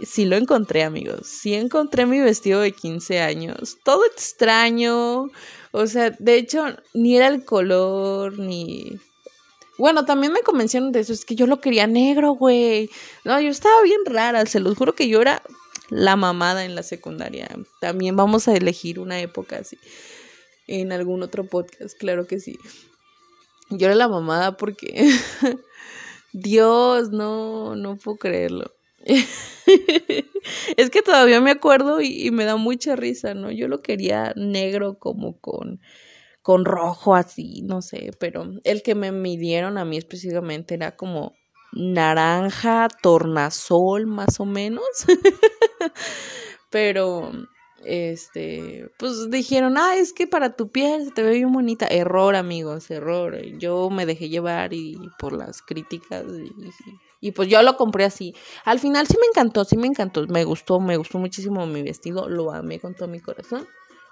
sí 0.04 0.24
lo 0.24 0.36
encontré, 0.36 0.82
amigos. 0.82 1.26
Sí 1.26 1.54
encontré 1.54 2.06
mi 2.06 2.20
vestido 2.20 2.60
de 2.60 2.72
15 2.72 3.20
años. 3.20 3.78
Todo 3.84 4.04
extraño. 4.04 5.30
O 5.78 5.86
sea, 5.86 6.08
de 6.08 6.36
hecho, 6.36 6.64
ni 6.94 7.18
era 7.18 7.26
el 7.26 7.44
color, 7.44 8.38
ni... 8.38 8.98
Bueno, 9.76 10.06
también 10.06 10.32
me 10.32 10.40
convencieron 10.40 10.90
de 10.90 11.00
eso. 11.00 11.12
Es 11.12 11.26
que 11.26 11.34
yo 11.34 11.46
lo 11.46 11.60
quería 11.60 11.86
negro, 11.86 12.32
güey. 12.32 12.88
No, 13.24 13.38
yo 13.42 13.50
estaba 13.50 13.82
bien 13.82 14.00
rara. 14.06 14.46
Se 14.46 14.58
los 14.58 14.74
juro 14.78 14.94
que 14.94 15.06
yo 15.06 15.20
era 15.20 15.42
la 15.90 16.16
mamada 16.16 16.64
en 16.64 16.74
la 16.74 16.82
secundaria. 16.82 17.50
También 17.78 18.16
vamos 18.16 18.48
a 18.48 18.54
elegir 18.54 18.98
una 18.98 19.20
época 19.20 19.58
así. 19.58 19.78
En 20.66 20.92
algún 20.92 21.22
otro 21.22 21.44
podcast, 21.44 21.94
claro 21.98 22.26
que 22.26 22.40
sí. 22.40 22.58
Yo 23.68 23.88
era 23.88 23.94
la 23.96 24.08
mamada 24.08 24.56
porque... 24.56 25.14
Dios, 26.32 27.10
no, 27.10 27.76
no 27.76 27.96
puedo 27.98 28.16
creerlo. 28.16 28.72
es 30.76 30.90
que 30.90 31.02
todavía 31.02 31.40
me 31.40 31.52
acuerdo 31.52 32.00
y, 32.00 32.30
me 32.32 32.44
da 32.44 32.56
mucha 32.56 32.96
risa, 32.96 33.34
¿no? 33.34 33.50
Yo 33.50 33.68
lo 33.68 33.82
quería 33.82 34.32
negro 34.36 34.98
como 34.98 35.38
con, 35.40 35.80
con 36.42 36.64
rojo 36.64 37.14
así, 37.14 37.62
no 37.62 37.82
sé, 37.82 38.10
pero 38.18 38.50
el 38.64 38.82
que 38.82 38.94
me 38.94 39.12
midieron 39.12 39.78
a 39.78 39.84
mí 39.84 39.96
específicamente 39.96 40.74
era 40.74 40.96
como 40.96 41.34
naranja, 41.72 42.88
tornasol 43.00 44.06
más 44.06 44.40
o 44.40 44.44
menos. 44.44 44.84
pero 46.70 47.30
este, 47.84 48.88
pues 48.98 49.30
dijeron, 49.30 49.76
ah, 49.78 49.96
es 49.96 50.12
que 50.12 50.26
para 50.26 50.56
tu 50.56 50.70
piel 50.70 51.04
se 51.04 51.10
te 51.12 51.22
ve 51.22 51.34
bien 51.34 51.52
bonita. 51.52 51.86
Error, 51.86 52.34
amigos, 52.34 52.90
error. 52.90 53.40
Yo 53.58 53.88
me 53.90 54.06
dejé 54.06 54.28
llevar 54.28 54.72
y 54.72 54.98
por 55.18 55.32
las 55.32 55.62
críticas 55.62 56.24
pues 57.34 57.48
yo 57.48 57.62
lo 57.62 57.76
compré 57.76 58.04
así. 58.04 58.34
Al 58.64 58.78
final 58.78 59.06
sí 59.06 59.16
me 59.20 59.26
encantó, 59.26 59.64
sí 59.64 59.76
me 59.76 59.86
encantó. 59.86 60.26
Me 60.26 60.44
gustó, 60.44 60.80
me 60.80 60.96
gustó 60.96 61.18
muchísimo 61.18 61.66
mi 61.66 61.82
vestido. 61.82 62.28
Lo 62.28 62.52
amé 62.52 62.78
con 62.78 62.94
todo 62.94 63.08
mi 63.08 63.20
corazón. 63.20 63.66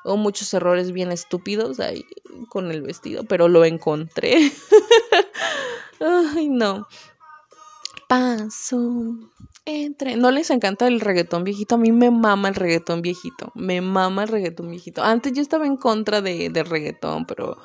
Hubo 0.04 0.16
muchos 0.16 0.52
errores 0.52 0.92
bien 0.92 1.12
estúpidos 1.12 1.80
ahí 1.80 2.04
con 2.50 2.70
el 2.70 2.82
vestido, 2.82 3.24
pero 3.24 3.48
lo 3.48 3.64
encontré. 3.64 4.52
Ay, 6.00 6.48
no. 6.48 6.86
Paso. 8.08 9.16
Entre. 9.64 10.16
¿No 10.16 10.30
les 10.30 10.50
encanta 10.50 10.86
el 10.86 11.00
reggaetón 11.00 11.44
viejito? 11.44 11.76
A 11.76 11.78
mí 11.78 11.90
me 11.90 12.10
mama 12.10 12.48
el 12.48 12.54
reggaetón 12.54 13.00
viejito. 13.00 13.50
Me 13.54 13.80
mama 13.80 14.24
el 14.24 14.28
reggaetón 14.28 14.70
viejito. 14.70 15.02
Antes 15.02 15.32
yo 15.32 15.40
estaba 15.40 15.66
en 15.66 15.76
contra 15.76 16.20
de, 16.20 16.50
del 16.50 16.66
reggaetón, 16.66 17.24
pero 17.24 17.56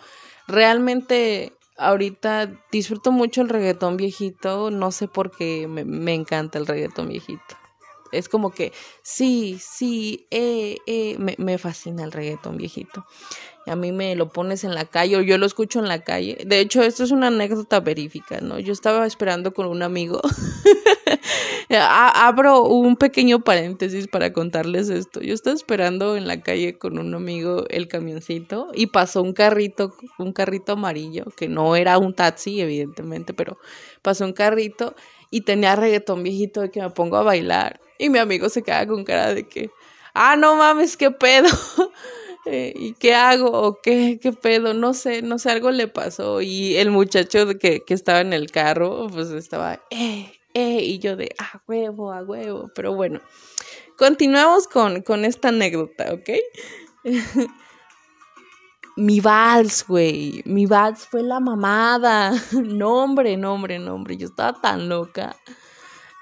realmente 0.48 1.59
ahorita 1.79 2.51
disfruto 2.71 3.12
mucho 3.12 3.41
el 3.41 3.50
reggaetón 3.50 3.98
viejito, 3.98 4.69
no 4.69 4.91
sé 4.91 5.07
por 5.07 5.31
qué 5.31 5.67
me, 5.67 6.13
encanta 6.13 6.59
el 6.59 6.67
reggaetón 6.67 7.09
viejito. 7.09 7.57
Es 8.12 8.27
como 8.27 8.51
que 8.51 8.74
sí, 9.03 9.59
sí, 9.62 10.27
eh, 10.31 10.77
eh, 10.88 11.15
me, 11.19 11.36
me 11.38 11.57
fascina 11.57 12.03
el 12.03 12.12
reggaetón 12.12 12.57
viejito 12.57 13.05
a 13.66 13.75
mí 13.75 13.92
me 13.92 14.16
lo 14.16 14.30
pones 14.30 14.63
en 14.63 14.74
la 14.74 14.86
calle 14.86 15.18
o 15.18 15.22
yo 15.22 15.38
lo 15.38 15.46
escucho 15.46 15.80
en 15.80 15.88
la 15.88 16.04
calle. 16.04 16.38
De 16.46 16.60
hecho, 16.60 16.82
esto 16.82 17.04
es 17.04 17.12
una 17.12 17.28
anécdota 17.28 17.80
verífica, 17.80 18.39
¿no? 18.42 18.60
Yo 18.60 18.74
estaba 18.74 19.06
esperando 19.06 19.54
con 19.54 19.68
un 19.68 19.84
amigo. 19.84 20.22
Abro 21.70 22.63
un 22.63 22.96
pequeño 22.96 23.42
paréntesis 23.42 24.08
para 24.08 24.34
contarles 24.34 24.89
esto. 24.89 25.22
Yo 25.22 25.34
estaba 25.34 25.56
esperando 25.56 26.16
en 26.16 26.28
la 26.28 26.42
calle 26.42 26.78
con 26.78 26.98
un 26.98 27.13
amigo 27.13 27.66
el 27.70 27.88
camioncito 27.88 28.70
y 28.74 28.88
pasó 28.88 29.22
un 29.22 29.34
carrito, 29.34 29.94
un 30.18 30.34
carrito 30.34 30.74
amarillo, 30.74 31.25
que 31.38 31.48
no 31.48 31.75
era 31.75 31.98
un 32.00 32.16
taxi, 32.16 32.60
evidentemente, 32.62 33.34
pero 33.34 33.60
pasó 34.01 34.25
un 34.25 34.34
carrito 34.34 34.96
y 35.30 35.42
tenía 35.42 35.75
reggaetón 35.75 36.24
viejito 36.24 36.62
de 36.62 36.72
que 36.72 36.82
me 36.82 36.89
pongo 36.89 37.18
a 37.18 37.24
bailar. 37.24 37.80
Y 38.00 38.10
mi 38.10 38.18
amigo 38.18 38.50
se 38.50 38.63
queda 38.63 38.88
con 38.88 39.04
cara 39.04 39.34
de 39.34 39.48
que, 39.48 39.70
ah, 40.13 40.36
no 40.36 40.56
mames, 40.56 40.98
qué 40.98 41.12
pedo. 41.12 41.50
¿y 42.46 42.93
qué 42.93 43.13
hago? 43.13 43.51
¿O 43.51 43.81
qué, 43.81 44.19
qué 44.22 44.31
pedo? 44.31 44.74
No 44.74 44.93
sé, 44.93 45.22
no 45.22 45.39
sé, 45.39 45.51
algo 45.51 45.72
le 45.72 45.88
pasó. 45.88 46.41
Y 46.41 46.75
el 46.77 46.91
muchacho 46.91 47.48
que, 47.60 47.81
que 47.81 47.93
estaba 47.93 48.22
en 48.22 48.34
el 48.34 48.51
carro, 48.51 49.08
pues 49.12 49.29
estaba, 49.31 49.81
eh, 49.89 50.31
eh, 50.53 50.79
y 50.84 51.00
yo 51.00 51.15
de, 51.15 51.36
a 51.38 51.62
huevo, 51.67 52.12
a 52.12 52.24
huevo. 52.24 52.72
Pero 52.75 52.96
bueno, 52.96 53.22
continuamos 53.98 54.67
con, 54.67 55.01
con 55.01 55.25
esta 55.25 55.50
anécdota, 55.50 56.13
¿ok? 56.13 56.29
mi 58.96 59.19
vals, 59.19 59.86
güey. 59.88 60.41
Mi 60.46 60.65
vals 60.65 61.05
fue 61.08 61.24
la 61.24 61.39
mamada. 61.39 62.34
No, 62.51 63.03
hombre, 63.03 63.38
no, 63.38 63.53
hombre, 63.53 63.79
hombre. 63.89 64.17
Yo 64.17 64.27
estaba 64.27 64.60
tan 64.60 64.89
loca 64.89 65.36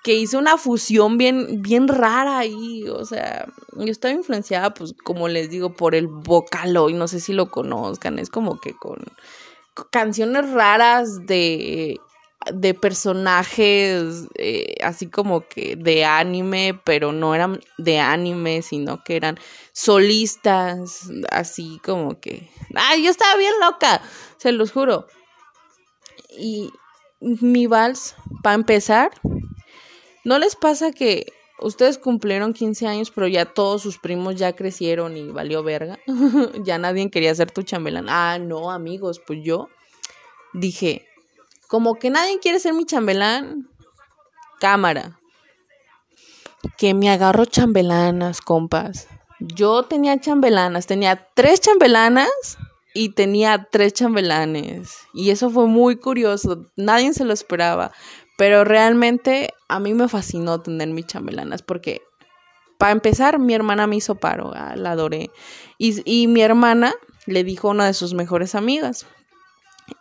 que 0.07 0.13
hizo 0.13 0.39
una 0.39 0.57
fusión 0.57 1.17
bien, 1.17 1.61
bien 1.61 1.89
rara 1.89 2.37
ahí, 2.37 2.87
o 2.87 3.03
sea, 3.03 3.45
yo 3.75 3.91
estaba 3.91 4.13
influenciada, 4.13 4.73
pues, 4.73 4.93
como 5.03 5.27
les 5.27 5.49
digo, 5.49 5.73
por 5.73 5.95
el 5.95 6.07
Vocalo, 6.07 6.89
y 6.89 6.93
no 6.93 7.09
sé 7.09 7.19
si 7.19 7.33
lo 7.33 7.51
conozcan, 7.51 8.17
es 8.17 8.29
como 8.29 8.57
que 8.61 8.71
con 8.73 8.99
canciones 9.91 10.49
raras 10.51 11.25
de, 11.25 11.99
de 12.53 12.73
personajes, 12.73 14.29
eh, 14.35 14.75
así 14.81 15.07
como 15.09 15.41
que 15.41 15.75
de 15.75 16.05
anime, 16.05 16.79
pero 16.85 17.11
no 17.11 17.35
eran 17.35 17.59
de 17.77 17.99
anime, 17.99 18.61
sino 18.61 19.03
que 19.03 19.17
eran 19.17 19.37
solistas, 19.73 21.09
así 21.31 21.81
como 21.83 22.17
que, 22.21 22.49
ay, 22.75 23.03
yo 23.03 23.09
estaba 23.09 23.35
bien 23.35 23.55
loca, 23.59 24.01
se 24.37 24.53
los 24.53 24.71
juro. 24.71 25.05
Y 26.29 26.71
mi 27.19 27.67
vals, 27.67 28.15
para 28.41 28.55
empezar, 28.55 29.11
¿No 30.27 30.39
les 30.39 30.57
pasa 30.57 30.91
que 30.91 31.31
ustedes 31.57 31.97
cumplieron 31.97 32.51
15 32.51 32.85
años, 32.85 33.11
pero 33.11 33.29
ya 33.29 33.45
todos 33.45 33.81
sus 33.81 33.97
primos 33.97 34.35
ya 34.35 34.53
crecieron 34.57 35.15
y 35.15 35.29
valió 35.29 35.63
verga? 35.63 35.99
ya 36.65 36.77
nadie 36.77 37.09
quería 37.09 37.33
ser 37.33 37.49
tu 37.49 37.63
chambelán. 37.63 38.07
Ah, 38.09 38.37
no, 38.37 38.69
amigos, 38.69 39.21
pues 39.25 39.39
yo 39.41 39.69
dije, 40.51 41.07
como 41.69 41.95
que 41.95 42.09
nadie 42.09 42.39
quiere 42.39 42.59
ser 42.59 42.73
mi 42.73 42.83
chambelán, 42.83 43.69
cámara. 44.59 45.17
Que 46.77 46.93
me 46.93 47.09
agarro 47.09 47.45
chambelanas, 47.45 48.41
compas. 48.41 49.07
Yo 49.39 49.83
tenía 49.83 50.19
chambelanas, 50.19 50.87
tenía 50.87 51.25
tres 51.35 51.61
chambelanas 51.61 52.57
y 52.93 53.13
tenía 53.13 53.69
tres 53.71 53.93
chambelanes. 53.93 54.93
Y 55.13 55.29
eso 55.29 55.49
fue 55.49 55.67
muy 55.67 55.95
curioso, 55.95 56.65
nadie 56.75 57.13
se 57.13 57.23
lo 57.23 57.31
esperaba. 57.31 57.93
Pero 58.37 58.63
realmente 58.63 59.53
a 59.67 59.79
mí 59.79 59.93
me 59.93 60.07
fascinó 60.07 60.61
tener 60.61 60.89
mis 60.89 61.07
chambelanas 61.07 61.61
porque, 61.61 62.01
para 62.77 62.91
empezar, 62.91 63.39
mi 63.39 63.53
hermana 63.53 63.87
me 63.87 63.97
hizo 63.97 64.15
paro, 64.15 64.51
ah, 64.55 64.75
la 64.75 64.91
adoré. 64.91 65.31
Y, 65.77 66.01
y 66.05 66.27
mi 66.27 66.41
hermana 66.41 66.93
le 67.25 67.43
dijo 67.43 67.67
a 67.67 67.71
una 67.71 67.87
de 67.87 67.93
sus 67.93 68.13
mejores 68.13 68.55
amigas, 68.55 69.05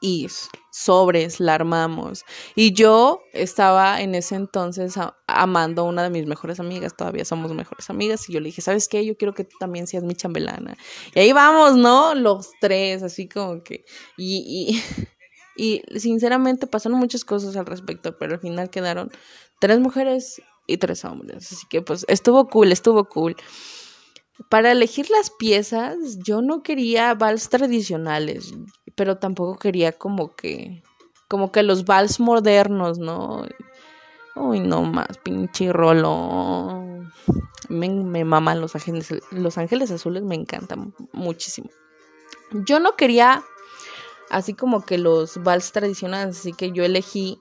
y 0.01 0.27
sobres, 0.71 1.41
la 1.41 1.55
armamos. 1.55 2.25
Y 2.55 2.73
yo 2.73 3.23
estaba 3.33 4.01
en 4.01 4.15
ese 4.15 4.35
entonces 4.35 4.95
amando 5.27 5.83
a 5.83 5.85
una 5.85 6.03
de 6.03 6.11
mis 6.11 6.27
mejores 6.27 6.61
amigas, 6.61 6.97
todavía 6.97 7.25
somos 7.25 7.53
mejores 7.53 7.89
amigas, 7.89 8.29
y 8.29 8.33
yo 8.33 8.41
le 8.41 8.47
dije, 8.47 8.63
¿sabes 8.63 8.89
qué? 8.89 9.05
Yo 9.05 9.17
quiero 9.17 9.35
que 9.35 9.45
tú 9.45 9.57
también 9.59 9.87
seas 9.87 10.03
mi 10.03 10.15
chambelana. 10.15 10.77
Y 11.15 11.21
ahí 11.21 11.33
vamos, 11.33 11.77
¿no? 11.77 12.15
Los 12.15 12.51
tres, 12.61 13.03
así 13.03 13.29
como 13.29 13.63
que... 13.63 13.85
Y, 14.17 14.45
y, 14.47 14.83
y 15.57 15.83
sinceramente 15.97 16.67
pasaron 16.67 16.99
muchas 16.99 17.25
cosas 17.25 17.57
al 17.57 17.67
respecto, 17.67 18.17
pero 18.19 18.35
al 18.35 18.41
final 18.41 18.71
quedaron 18.71 19.11
tres 19.59 19.81
mujeres 19.81 20.43
y 20.67 20.77
tres 20.77 21.05
hombres. 21.05 21.53
Así 21.53 21.67
que 21.69 21.83
pues 21.83 22.05
estuvo 22.09 22.49
cool, 22.49 22.73
estuvo 22.73 23.05
cool. 23.05 23.37
Para 24.51 24.73
elegir 24.73 25.09
las 25.11 25.31
piezas, 25.31 26.19
yo 26.23 26.43
no 26.43 26.63
quería 26.63 27.15
vals 27.15 27.49
tradicionales, 27.49 28.53
pero 28.95 29.17
tampoco 29.17 29.59
quería 29.59 29.93
como 29.93 30.37
que, 30.37 30.83
como 31.27 31.53
que 31.53 31.63
los 31.63 31.87
vals 31.87 32.21
modernos, 32.21 32.99
¿no? 32.99 33.47
Uy, 34.35 34.61
no 34.61 34.83
más, 34.83 35.17
pinche 35.25 35.73
rolo. 35.73 36.85
Me, 37.71 37.89
me 37.89 38.25
maman 38.25 38.61
los 38.61 38.75
ángeles, 38.75 39.09
los 39.31 39.57
ángeles 39.57 39.91
azules, 39.91 40.23
me 40.23 40.35
encantan 40.35 40.95
muchísimo. 41.13 41.71
Yo 42.53 42.79
no 42.79 42.95
quería 42.97 43.43
así 44.31 44.55
como 44.55 44.85
que 44.85 44.99
los 44.99 45.43
vals 45.43 45.73
tradicionales, 45.73 46.39
así 46.39 46.53
que 46.53 46.73
yo 46.73 46.85
elegí 46.85 47.41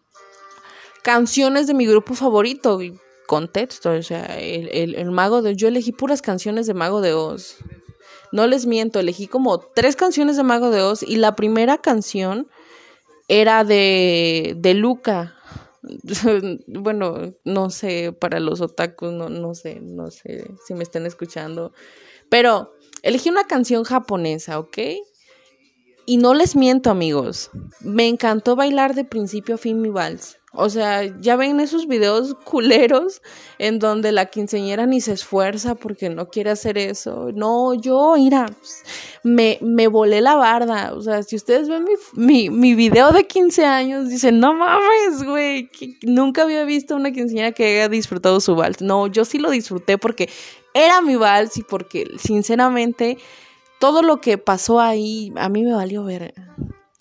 canciones 1.03 1.67
de 1.67 1.73
mi 1.73 1.85
grupo 1.85 2.13
favorito 2.13 2.79
contexto, 3.25 3.91
o 3.91 4.01
sea, 4.01 4.25
el, 4.39 4.95
el, 4.95 5.11
Mago 5.11 5.41
de 5.41 5.51
Oz, 5.51 5.57
yo 5.57 5.67
elegí 5.67 5.91
puras 5.91 6.21
canciones 6.21 6.67
de 6.67 6.73
Mago 6.73 7.01
de 7.01 7.13
Oz. 7.13 7.57
No 8.31 8.47
les 8.47 8.65
miento, 8.65 8.99
elegí 8.99 9.27
como 9.27 9.59
tres 9.59 9.95
canciones 9.95 10.37
de 10.37 10.43
Mago 10.43 10.69
de 10.69 10.81
Oz 10.81 11.03
y 11.03 11.17
la 11.17 11.35
primera 11.35 11.77
canción 11.77 12.47
era 13.27 13.63
de, 13.63 14.55
de 14.57 14.73
Luca. 14.73 15.35
bueno, 16.67 17.33
no 17.43 17.69
sé, 17.69 18.11
para 18.11 18.39
los 18.39 18.61
otakus, 18.61 19.13
no, 19.13 19.29
no 19.29 19.55
sé, 19.55 19.79
no 19.81 20.11
sé 20.11 20.51
si 20.65 20.73
me 20.73 20.83
están 20.83 21.05
escuchando. 21.05 21.73
Pero 22.29 22.73
elegí 23.03 23.29
una 23.29 23.45
canción 23.45 23.83
japonesa, 23.83 24.59
¿ok? 24.59 24.77
Y 26.05 26.17
no 26.17 26.33
les 26.33 26.55
miento, 26.55 26.91
amigos. 26.91 27.49
Me 27.79 28.07
encantó 28.07 28.55
bailar 28.55 28.93
de 28.93 29.05
principio 29.05 29.55
a 29.55 29.57
fin 29.57 29.81
mi 29.81 29.89
vals. 29.89 30.37
O 30.57 30.69
sea, 30.69 31.03
ya 31.19 31.35
ven 31.35 31.59
esos 31.59 31.87
videos 31.87 32.35
culeros 32.43 33.21
en 33.57 33.79
donde 33.79 34.11
la 34.11 34.27
quinceñera 34.27 34.85
ni 34.85 35.01
se 35.01 35.13
esfuerza 35.13 35.75
porque 35.75 36.09
no 36.09 36.29
quiere 36.29 36.51
hacer 36.51 36.77
eso. 36.77 37.31
No, 37.33 37.73
yo, 37.73 38.13
mira, 38.17 38.45
me, 39.23 39.57
me 39.61 39.87
volé 39.87 40.21
la 40.21 40.35
barda. 40.35 40.93
O 40.93 41.01
sea, 41.01 41.23
si 41.23 41.35
ustedes 41.35 41.67
ven 41.67 41.83
mi, 41.83 41.93
mi, 42.13 42.49
mi 42.49 42.75
video 42.75 43.11
de 43.11 43.25
15 43.25 43.65
años, 43.65 44.09
dicen, 44.09 44.39
no 44.39 44.53
mames, 44.53 45.23
güey, 45.23 45.69
nunca 46.03 46.43
había 46.43 46.63
visto 46.65 46.95
una 46.95 47.11
quinceñera 47.11 47.51
que 47.51 47.65
haya 47.65 47.89
disfrutado 47.89 48.39
su 48.39 48.55
vals. 48.55 48.81
No, 48.81 49.07
yo 49.07 49.25
sí 49.25 49.39
lo 49.39 49.49
disfruté 49.49 49.97
porque 49.97 50.29
era 50.73 51.01
mi 51.01 51.15
vals 51.15 51.57
y 51.57 51.63
porque, 51.63 52.11
sinceramente, 52.17 53.17
todo 53.85 54.01
lo 54.01 54.19
que 54.19 54.39
pasó 54.39 54.79
ahí 54.79 55.31
a 55.35 55.47
mí 55.47 55.61
me 55.61 55.75
valió 55.75 56.03
ver. 56.03 56.33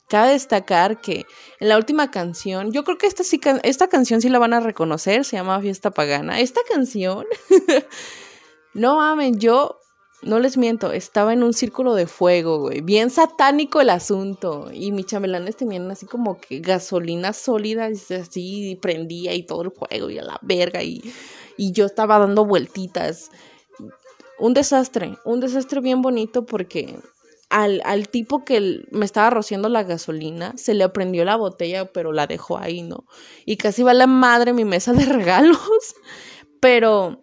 Cabe 0.06 0.32
destacar 0.32 1.00
que 1.00 1.24
en 1.58 1.70
la 1.70 1.78
última 1.78 2.10
canción, 2.10 2.72
yo 2.72 2.84
creo 2.84 2.98
que 2.98 3.06
esta, 3.06 3.24
sí, 3.24 3.40
esta 3.62 3.88
canción 3.88 4.20
sí 4.20 4.28
la 4.28 4.38
van 4.38 4.52
a 4.52 4.60
reconocer, 4.60 5.24
se 5.24 5.36
llama 5.36 5.58
Fiesta 5.62 5.92
Pagana. 5.92 6.40
Esta 6.40 6.60
canción, 6.68 7.24
no 8.74 8.96
mames, 8.96 9.38
yo 9.38 9.78
no 10.20 10.38
les 10.40 10.58
miento, 10.58 10.92
estaba 10.92 11.32
en 11.32 11.42
un 11.42 11.54
círculo 11.54 11.94
de 11.94 12.06
fuego, 12.06 12.58
güey. 12.58 12.82
Bien 12.82 13.08
satánico 13.08 13.80
el 13.80 13.88
asunto. 13.88 14.68
Y 14.70 14.92
mis 14.92 15.06
chamelanes 15.06 15.56
tenían 15.56 15.90
así 15.90 16.04
como 16.04 16.38
que 16.38 16.58
gasolina 16.58 17.32
sólida, 17.32 17.88
y 17.88 17.94
así 18.12 18.78
prendía 18.82 19.32
y 19.32 19.44
todo 19.46 19.62
el 19.62 19.70
fuego 19.70 20.10
y 20.10 20.18
a 20.18 20.22
la 20.22 20.38
verga. 20.42 20.82
Y, 20.82 21.00
y 21.56 21.72
yo 21.72 21.86
estaba 21.86 22.18
dando 22.18 22.44
vueltitas. 22.44 23.30
Un 24.38 24.54
desastre, 24.54 25.16
un 25.24 25.40
desastre 25.40 25.80
bien 25.80 26.02
bonito 26.02 26.44
porque 26.44 26.96
al, 27.50 27.80
al 27.84 28.08
tipo 28.08 28.44
que 28.44 28.84
me 28.90 29.04
estaba 29.04 29.30
rociando 29.30 29.68
la 29.68 29.84
gasolina, 29.84 30.52
se 30.56 30.74
le 30.74 30.88
prendió 30.88 31.24
la 31.24 31.36
botella, 31.36 31.92
pero 31.92 32.12
la 32.12 32.26
dejó 32.26 32.58
ahí, 32.58 32.82
¿no? 32.82 33.04
Y 33.46 33.56
casi 33.56 33.82
va 33.82 33.94
la 33.94 34.06
madre 34.06 34.52
mi 34.52 34.64
mesa 34.64 34.92
de 34.92 35.04
regalos, 35.12 35.94
pero 36.60 37.20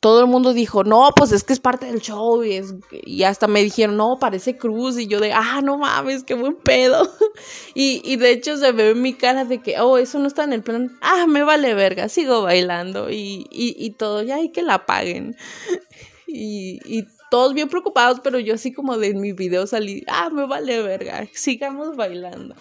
todo 0.00 0.20
el 0.20 0.26
mundo 0.26 0.52
dijo, 0.52 0.84
no, 0.84 1.10
pues 1.16 1.32
es 1.32 1.42
que 1.42 1.52
es 1.52 1.60
parte 1.60 1.86
del 1.86 2.00
show 2.00 2.44
y, 2.44 3.22
hasta 3.24 3.48
me 3.48 3.62
dijeron, 3.62 3.96
no, 3.96 4.18
parece 4.20 4.56
cruz 4.56 4.98
y 4.98 5.06
yo 5.06 5.20
de, 5.20 5.32
ah, 5.32 5.60
no 5.62 5.78
mames, 5.78 6.24
qué 6.24 6.34
buen 6.34 6.56
pedo. 6.56 7.08
y, 7.74 8.02
y 8.04 8.16
de 8.16 8.30
hecho 8.30 8.56
se 8.56 8.72
ve 8.72 8.90
en 8.90 9.02
mi 9.02 9.14
cara 9.14 9.44
de 9.44 9.62
que, 9.62 9.80
oh, 9.80 9.98
eso 9.98 10.18
no 10.18 10.28
está 10.28 10.44
en 10.44 10.52
el 10.52 10.62
plan, 10.62 10.96
ah, 11.00 11.26
me 11.26 11.42
vale 11.42 11.74
verga, 11.74 12.08
sigo 12.08 12.42
bailando 12.42 13.10
y, 13.10 13.46
y, 13.50 13.74
y 13.78 13.90
todo, 13.90 14.22
ya 14.22 14.36
hay 14.36 14.50
que 14.50 14.62
la 14.62 14.86
paguen. 14.86 15.36
y, 16.26 16.80
y 16.84 17.06
todos 17.30 17.54
bien 17.54 17.68
preocupados, 17.68 18.20
pero 18.22 18.38
yo 18.38 18.54
así 18.54 18.72
como 18.72 18.98
de 18.98 19.14
mi 19.14 19.32
video 19.32 19.66
salí, 19.66 20.04
ah, 20.08 20.30
me 20.30 20.46
vale 20.46 20.82
verga, 20.82 21.26
sigamos 21.32 21.96
bailando. 21.96 22.54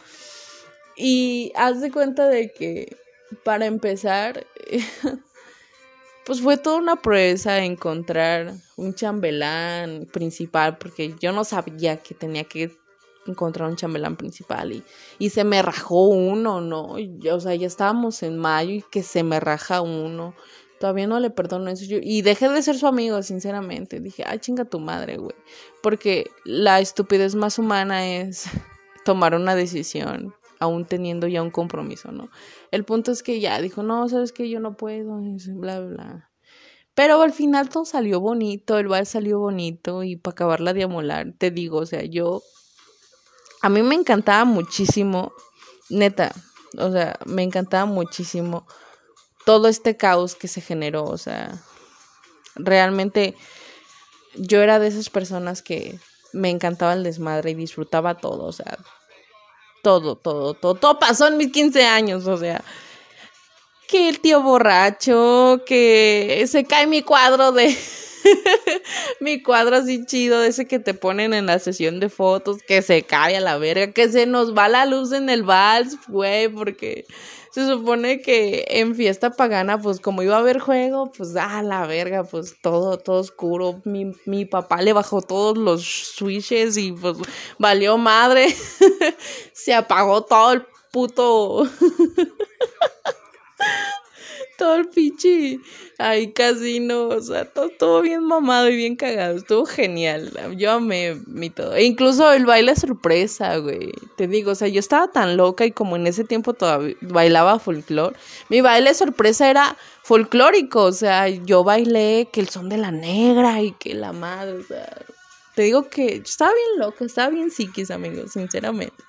Y 0.97 1.51
haz 1.55 1.81
de 1.81 1.91
cuenta 1.91 2.27
de 2.27 2.51
que, 2.51 2.95
para 3.43 3.65
empezar, 3.65 4.45
pues 6.25 6.41
fue 6.41 6.57
toda 6.57 6.77
una 6.77 6.95
proeza 6.95 7.63
encontrar 7.63 8.53
un 8.75 8.95
chambelán 8.95 10.07
principal, 10.11 10.77
porque 10.77 11.15
yo 11.19 11.31
no 11.31 11.43
sabía 11.43 11.97
que 11.97 12.15
tenía 12.15 12.43
que 12.45 12.75
encontrar 13.27 13.69
un 13.69 13.75
chambelán 13.75 14.15
principal 14.15 14.71
y, 14.71 14.83
y 15.19 15.29
se 15.29 15.43
me 15.43 15.61
rajó 15.61 16.07
uno, 16.07 16.61
¿no? 16.61 16.95
o 17.31 17.39
sea, 17.39 17.55
ya 17.55 17.67
estábamos 17.67 18.23
en 18.23 18.37
mayo 18.37 18.71
y 18.71 18.81
que 18.81 19.03
se 19.03 19.23
me 19.23 19.39
raja 19.39 19.81
uno. 19.81 20.35
Todavía 20.79 21.07
no 21.07 21.19
le 21.19 21.29
perdono 21.29 21.69
eso. 21.69 21.85
y 21.87 22.21
dejé 22.21 22.49
de 22.49 22.61
ser 22.61 22.77
su 22.77 22.85
amigo, 22.85 23.23
sinceramente. 23.23 24.01
Dije, 24.01 24.23
ay, 24.27 24.39
chinga 24.39 24.65
tu 24.65 24.79
madre, 24.79 25.17
güey. 25.17 25.35
Porque 25.81 26.29
la 26.43 26.81
estupidez 26.81 27.33
más 27.33 27.57
humana 27.57 28.05
es 28.07 28.45
tomar 29.05 29.35
una 29.35 29.55
decisión, 29.55 30.35
aún 30.59 30.85
teniendo 30.85 31.27
ya 31.27 31.41
un 31.41 31.51
compromiso, 31.51 32.11
¿no? 32.11 32.29
El 32.71 32.85
punto 32.85 33.11
es 33.11 33.23
que 33.23 33.39
ya 33.39 33.59
dijo, 33.61 33.83
no, 33.83 34.07
sabes 34.09 34.31
que 34.31 34.49
yo 34.49 34.59
no 34.59 34.77
puedo, 34.77 35.19
bla, 35.55 35.79
bla. 35.79 36.31
Pero 36.93 37.21
al 37.21 37.33
final 37.33 37.69
todo 37.69 37.83
salió 37.83 38.21
bonito, 38.21 38.77
el 38.77 38.87
baile 38.87 39.05
salió 39.05 39.39
bonito 39.39 40.03
y 40.03 40.15
para 40.15 40.31
acabarla 40.31 40.73
de 40.73 40.83
amolar, 40.83 41.33
te 41.37 41.51
digo, 41.51 41.79
o 41.79 41.85
sea, 41.85 42.03
yo, 42.03 42.41
a 43.61 43.69
mí 43.69 43.83
me 43.83 43.95
encantaba 43.95 44.45
muchísimo, 44.45 45.33
neta, 45.89 46.31
o 46.77 46.89
sea, 46.91 47.19
me 47.25 47.43
encantaba 47.43 47.85
muchísimo 47.85 48.65
todo 49.45 49.67
este 49.67 49.97
caos 49.97 50.35
que 50.35 50.47
se 50.47 50.61
generó, 50.61 51.03
o 51.03 51.17
sea, 51.17 51.61
realmente 52.55 53.35
yo 54.35 54.61
era 54.61 54.79
de 54.79 54.87
esas 54.87 55.09
personas 55.09 55.61
que 55.61 55.99
me 56.31 56.49
encantaba 56.49 56.93
el 56.93 57.03
desmadre 57.03 57.51
y 57.51 57.55
disfrutaba 57.55 58.15
todo, 58.15 58.45
o 58.45 58.51
sea, 58.53 58.77
todo, 59.85 60.15
todo, 60.15 60.55
todo, 60.55 60.73
todo 60.73 60.97
pasó 60.97 61.27
en 61.27 61.37
mis 61.37 61.51
15 61.51 61.85
años, 61.85 62.25
o 62.25 62.37
sea, 62.37 62.63
que 63.87 64.09
el 64.09 64.19
tío 64.19 64.41
borracho, 64.41 65.61
que 65.63 66.43
se 66.47 66.65
cae 66.65 66.87
mi 66.87 67.03
cuadro 67.03 67.51
de... 67.51 67.77
mi 69.19 69.43
cuadro 69.43 69.75
así 69.75 70.03
chido, 70.07 70.41
ese 70.41 70.65
que 70.65 70.79
te 70.79 70.95
ponen 70.95 71.35
en 71.35 71.45
la 71.45 71.59
sesión 71.59 71.99
de 71.99 72.09
fotos, 72.09 72.63
que 72.67 72.81
se 72.81 73.03
cae 73.03 73.37
a 73.37 73.41
la 73.41 73.59
verga, 73.59 73.91
que 73.91 74.09
se 74.09 74.25
nos 74.25 74.57
va 74.57 74.67
la 74.69 74.87
luz 74.87 75.11
en 75.11 75.29
el 75.29 75.43
vals, 75.43 75.99
güey, 76.07 76.49
porque 76.49 77.05
se 77.55 77.65
supone 77.67 78.21
que 78.21 78.65
en 78.67 78.95
fiesta 78.95 79.31
pagana, 79.31 79.79
pues 79.79 80.01
como 80.01 80.21
iba 80.21 80.35
a 80.35 80.39
haber 80.39 80.59
juego, 80.59 81.13
pues 81.13 81.37
a 81.37 81.63
la 81.63 81.87
verga, 81.87 82.25
pues 82.25 82.59
todo, 82.61 82.97
todo 82.97 83.21
oscuro. 83.21 83.79
Mi, 83.85 84.11
mi 84.25 84.43
papá 84.43 84.81
le 84.81 84.91
bajó 84.91 85.21
todos 85.21 85.57
los 85.57 85.85
switches 85.85 86.75
y 86.75 86.91
pues 86.91 87.15
valió 87.57 87.97
madre. 87.97 88.49
se 89.53 89.73
apagó 89.73 90.25
todo 90.25 90.51
el 90.51 90.65
puto. 90.91 91.69
todo 94.57 94.75
el 94.75 94.87
pinche 94.87 95.59
ahí 95.97 96.31
casino, 96.31 97.07
o 97.07 97.21
sea, 97.21 97.45
todo, 97.45 97.69
todo, 97.69 98.01
bien 98.01 98.23
mamado 98.23 98.69
y 98.69 98.75
bien 98.75 98.95
cagado, 98.95 99.37
estuvo 99.37 99.65
genial, 99.65 100.31
yo 100.57 100.71
amé 100.71 101.21
mi 101.27 101.49
todo, 101.49 101.75
e 101.75 101.83
incluso 101.83 102.31
el 102.31 102.45
baile 102.45 102.75
sorpresa, 102.75 103.57
güey, 103.57 103.91
te 104.17 104.27
digo, 104.27 104.51
o 104.51 104.55
sea, 104.55 104.67
yo 104.67 104.79
estaba 104.79 105.11
tan 105.11 105.37
loca 105.37 105.65
y 105.65 105.71
como 105.71 105.95
en 105.95 106.07
ese 106.07 106.23
tiempo 106.23 106.53
todavía 106.53 106.95
bailaba 107.01 107.59
folclore, 107.59 108.15
mi 108.49 108.61
baile 108.61 108.93
sorpresa 108.93 109.49
era 109.49 109.77
folclórico, 110.03 110.83
o 110.83 110.91
sea, 110.91 111.27
yo 111.27 111.63
bailé 111.63 112.29
que 112.31 112.41
el 112.41 112.49
son 112.49 112.69
de 112.69 112.77
la 112.77 112.91
negra 112.91 113.61
y 113.61 113.71
que 113.71 113.93
la 113.95 114.13
madre, 114.13 114.53
o 114.53 114.63
sea, 114.63 114.87
Te 115.55 115.63
digo 115.63 115.89
que 115.89 116.17
estaba 116.17 116.51
bien 116.51 116.79
loca, 116.79 117.05
estaba 117.05 117.29
bien 117.29 117.49
psiquis, 117.49 117.89
amigos, 117.89 118.33
sinceramente. 118.33 119.03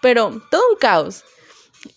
Pero 0.00 0.42
todo 0.50 0.62
un 0.72 0.76
caos. 0.78 1.24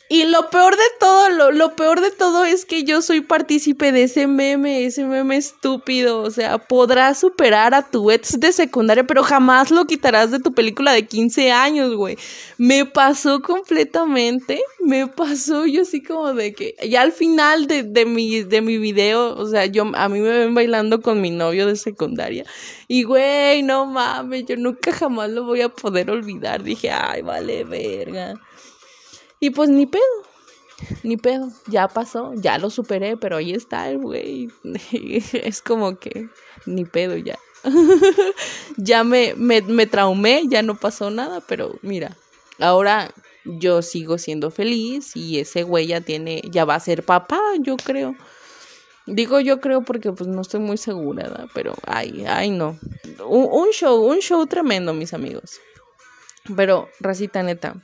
Y 0.09 0.23
lo 0.23 0.49
peor 0.49 0.75
de 0.75 0.83
todo, 1.01 1.29
lo, 1.29 1.51
lo, 1.51 1.75
peor 1.75 1.99
de 1.99 2.11
todo 2.11 2.45
es 2.45 2.63
que 2.63 2.85
yo 2.85 3.01
soy 3.01 3.19
partícipe 3.19 3.91
de 3.91 4.03
ese 4.03 4.25
meme, 4.25 4.85
ese 4.85 5.03
meme 5.03 5.35
estúpido. 5.35 6.21
O 6.21 6.31
sea, 6.31 6.59
podrás 6.59 7.19
superar 7.19 7.73
a 7.73 7.89
tu 7.89 8.09
ex 8.09 8.39
de 8.39 8.53
secundaria, 8.53 9.05
pero 9.05 9.21
jamás 9.21 9.69
lo 9.69 9.85
quitarás 9.85 10.31
de 10.31 10.39
tu 10.39 10.53
película 10.53 10.93
de 10.93 11.05
15 11.05 11.51
años, 11.51 11.93
güey. 11.93 12.17
Me 12.57 12.85
pasó 12.85 13.41
completamente, 13.41 14.61
me 14.79 15.07
pasó 15.07 15.65
yo 15.65 15.81
así 15.81 16.01
como 16.01 16.33
de 16.33 16.53
que, 16.53 16.75
ya 16.89 17.01
al 17.01 17.11
final 17.11 17.67
de, 17.67 17.83
de, 17.83 18.05
mi, 18.05 18.43
de 18.43 18.61
mi 18.61 18.77
video, 18.77 19.35
o 19.35 19.45
sea, 19.45 19.65
yo, 19.65 19.91
a 19.93 20.07
mí 20.07 20.19
me 20.21 20.29
ven 20.29 20.55
bailando 20.55 21.01
con 21.01 21.19
mi 21.19 21.31
novio 21.31 21.67
de 21.67 21.75
secundaria. 21.75 22.45
Y, 22.87 23.03
güey, 23.03 23.61
no 23.61 23.85
mames, 23.85 24.45
yo 24.45 24.55
nunca 24.55 24.93
jamás 24.93 25.29
lo 25.31 25.43
voy 25.43 25.61
a 25.61 25.69
poder 25.69 26.09
olvidar. 26.09 26.63
Dije, 26.63 26.91
ay, 26.91 27.21
vale, 27.21 27.65
verga. 27.65 28.35
Y 29.39 29.51
pues 29.51 29.69
ni 29.69 29.85
pedo, 29.85 30.03
ni 31.03 31.17
pedo, 31.17 31.49
ya 31.67 31.87
pasó, 31.87 32.33
ya 32.35 32.57
lo 32.57 32.69
superé, 32.69 33.17
pero 33.17 33.37
ahí 33.37 33.51
está 33.51 33.89
el 33.89 33.99
güey. 33.99 34.49
es 35.33 35.61
como 35.61 35.97
que 35.97 36.29
ni 36.65 36.85
pedo 36.85 37.17
ya. 37.17 37.37
ya 38.77 39.03
me, 39.03 39.33
me, 39.35 39.61
me 39.61 39.85
traumé, 39.87 40.43
ya 40.47 40.61
no 40.61 40.75
pasó 40.75 41.09
nada, 41.09 41.41
pero 41.47 41.77
mira, 41.81 42.15
ahora 42.59 43.13
yo 43.45 43.81
sigo 43.81 44.17
siendo 44.17 44.51
feliz 44.51 45.15
y 45.15 45.39
ese 45.39 45.63
güey 45.63 45.87
ya 45.87 46.01
tiene, 46.01 46.41
ya 46.49 46.65
va 46.65 46.75
a 46.75 46.79
ser 46.79 47.03
papá, 47.03 47.39
yo 47.59 47.77
creo. 47.77 48.15
Digo 49.05 49.39
yo 49.39 49.61
creo 49.61 49.83
porque 49.83 50.11
pues 50.11 50.27
no 50.27 50.41
estoy 50.41 50.59
muy 50.59 50.77
segura, 50.77 51.23
¿verdad? 51.23 51.47
pero 51.53 51.73
ay, 51.85 52.25
ay 52.27 52.49
no. 52.49 52.77
Un, 53.25 53.47
un, 53.49 53.69
show, 53.71 54.05
un 54.05 54.19
show 54.19 54.45
tremendo, 54.47 54.93
mis 54.93 55.13
amigos. 55.13 55.61
Pero, 56.55 56.89
racita 56.99 57.41
neta, 57.41 57.81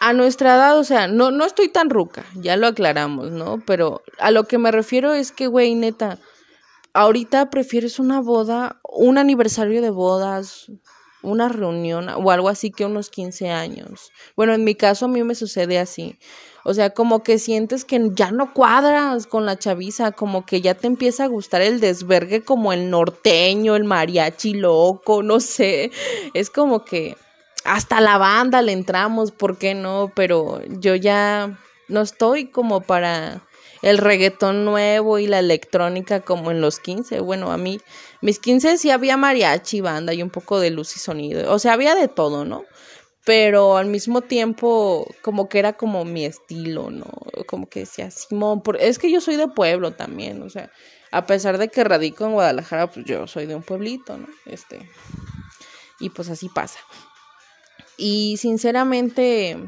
a 0.00 0.12
nuestra 0.12 0.54
edad, 0.54 0.78
o 0.78 0.84
sea, 0.84 1.08
no, 1.08 1.30
no 1.30 1.44
estoy 1.44 1.68
tan 1.68 1.90
ruca, 1.90 2.24
ya 2.34 2.56
lo 2.56 2.66
aclaramos, 2.66 3.30
¿no? 3.30 3.62
Pero 3.66 4.02
a 4.18 4.30
lo 4.30 4.44
que 4.44 4.58
me 4.58 4.70
refiero 4.70 5.12
es 5.12 5.32
que, 5.32 5.46
güey, 5.46 5.74
neta, 5.74 6.18
ahorita 6.92 7.50
prefieres 7.50 7.98
una 7.98 8.20
boda, 8.20 8.80
un 8.84 9.18
aniversario 9.18 9.82
de 9.82 9.90
bodas, 9.90 10.70
una 11.22 11.48
reunión 11.48 12.08
o 12.08 12.30
algo 12.30 12.48
así 12.48 12.70
que 12.70 12.84
unos 12.84 13.10
15 13.10 13.50
años. 13.50 14.10
Bueno, 14.36 14.54
en 14.54 14.64
mi 14.64 14.74
caso 14.74 15.06
a 15.06 15.08
mí 15.08 15.22
me 15.24 15.34
sucede 15.34 15.78
así. 15.78 16.18
O 16.64 16.74
sea, 16.74 16.90
como 16.90 17.22
que 17.22 17.38
sientes 17.38 17.84
que 17.84 18.10
ya 18.14 18.30
no 18.30 18.52
cuadras 18.52 19.26
con 19.26 19.46
la 19.46 19.58
chaviza, 19.58 20.12
como 20.12 20.44
que 20.44 20.60
ya 20.60 20.74
te 20.74 20.86
empieza 20.86 21.24
a 21.24 21.28
gustar 21.28 21.62
el 21.62 21.80
desvergue 21.80 22.42
como 22.42 22.72
el 22.72 22.90
norteño, 22.90 23.74
el 23.74 23.84
mariachi 23.84 24.54
loco, 24.54 25.22
no 25.22 25.40
sé. 25.40 25.90
Es 26.34 26.50
como 26.50 26.84
que 26.84 27.16
hasta 27.64 28.00
la 28.00 28.18
banda 28.18 28.62
le 28.62 28.72
entramos, 28.72 29.32
¿por 29.32 29.58
qué 29.58 29.74
no? 29.74 30.12
Pero 30.14 30.62
yo 30.66 30.94
ya 30.94 31.58
no 31.88 32.00
estoy 32.02 32.46
como 32.46 32.80
para 32.80 33.42
el 33.82 33.98
reggaetón 33.98 34.64
nuevo 34.64 35.18
y 35.18 35.26
la 35.26 35.38
electrónica 35.38 36.20
como 36.20 36.50
en 36.50 36.60
los 36.60 36.80
15. 36.80 37.20
Bueno, 37.20 37.52
a 37.52 37.56
mí, 37.56 37.80
mis 38.20 38.38
15 38.38 38.78
sí 38.78 38.90
había 38.90 39.16
mariachi, 39.16 39.80
banda 39.80 40.14
y 40.14 40.22
un 40.22 40.30
poco 40.30 40.60
de 40.60 40.70
luz 40.70 40.96
y 40.96 40.98
sonido. 40.98 41.52
O 41.52 41.58
sea, 41.58 41.74
había 41.74 41.94
de 41.94 42.08
todo, 42.08 42.44
¿no? 42.44 42.64
Pero 43.24 43.76
al 43.76 43.86
mismo 43.86 44.22
tiempo, 44.22 45.06
como 45.22 45.48
que 45.48 45.58
era 45.58 45.74
como 45.74 46.04
mi 46.04 46.24
estilo, 46.24 46.90
¿no? 46.90 47.06
Como 47.46 47.68
que 47.68 47.80
decía, 47.80 48.10
Simón, 48.10 48.62
es 48.78 48.98
que 48.98 49.10
yo 49.10 49.20
soy 49.20 49.36
de 49.36 49.48
pueblo 49.48 49.92
también, 49.92 50.42
o 50.42 50.48
sea, 50.48 50.72
a 51.10 51.26
pesar 51.26 51.58
de 51.58 51.68
que 51.68 51.84
radico 51.84 52.24
en 52.24 52.32
Guadalajara, 52.32 52.90
pues 52.90 53.04
yo 53.04 53.26
soy 53.26 53.46
de 53.46 53.54
un 53.54 53.62
pueblito, 53.62 54.16
¿no? 54.16 54.28
Este, 54.46 54.88
y 56.00 56.10
pues 56.10 56.30
así 56.30 56.48
pasa. 56.48 56.78
Y 57.98 58.36
sinceramente, 58.36 59.58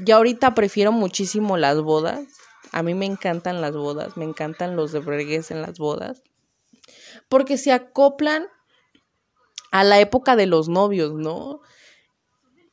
ya 0.00 0.16
ahorita 0.16 0.54
prefiero 0.54 0.90
muchísimo 0.90 1.56
las 1.56 1.80
bodas. 1.80 2.26
A 2.72 2.82
mí 2.82 2.94
me 2.94 3.06
encantan 3.06 3.60
las 3.60 3.72
bodas, 3.72 4.16
me 4.16 4.24
encantan 4.24 4.74
los 4.74 4.90
de 4.90 4.98
en 5.50 5.62
las 5.62 5.78
bodas. 5.78 6.24
Porque 7.28 7.56
se 7.56 7.72
acoplan 7.72 8.48
a 9.70 9.84
la 9.84 10.00
época 10.00 10.34
de 10.34 10.46
los 10.46 10.68
novios, 10.68 11.14
¿no? 11.14 11.60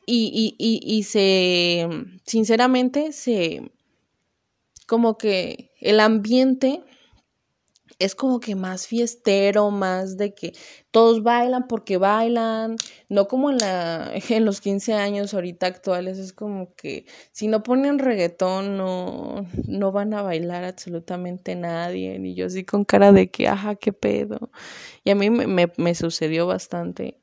Y, 0.08 0.32
y, 0.34 0.56
y, 0.58 0.82
y 0.84 1.04
se, 1.04 1.88
sinceramente, 2.26 3.14
se, 3.14 3.72
como 4.88 5.18
que 5.18 5.72
el 5.80 6.00
ambiente 6.00 6.84
es 8.04 8.16
como 8.16 8.40
que 8.40 8.56
más 8.56 8.88
fiestero, 8.88 9.72
más 9.72 10.18
de 10.18 10.34
que 10.34 10.54
todos 10.92 11.24
bailan 11.24 11.68
porque 11.68 11.98
bailan, 11.98 12.76
no 13.10 13.28
como 13.28 13.50
en 13.52 13.58
la 13.60 14.12
en 14.30 14.46
los 14.46 14.62
15 14.62 14.94
años 14.94 15.34
ahorita 15.34 15.68
actuales, 15.68 16.18
es 16.18 16.34
como 16.34 16.74
que 16.76 17.06
si 17.32 17.48
no 17.48 17.64
ponen 17.64 18.00
reggaetón 18.00 18.78
no 18.78 19.46
no 19.68 19.92
van 19.92 20.14
a 20.14 20.22
bailar 20.24 20.64
absolutamente 20.66 21.56
nadie, 21.56 22.20
y 22.24 22.36
yo 22.36 22.48
así 22.48 22.64
con 22.66 22.86
cara 22.86 23.12
de 23.12 23.30
que 23.32 23.48
ajá, 23.48 23.76
qué 23.76 23.94
pedo. 23.94 24.52
Y 25.04 25.12
a 25.12 25.16
mí 25.16 25.30
me, 25.30 25.68
me 25.78 25.96
sucedió 25.96 26.48
bastante 26.48 27.21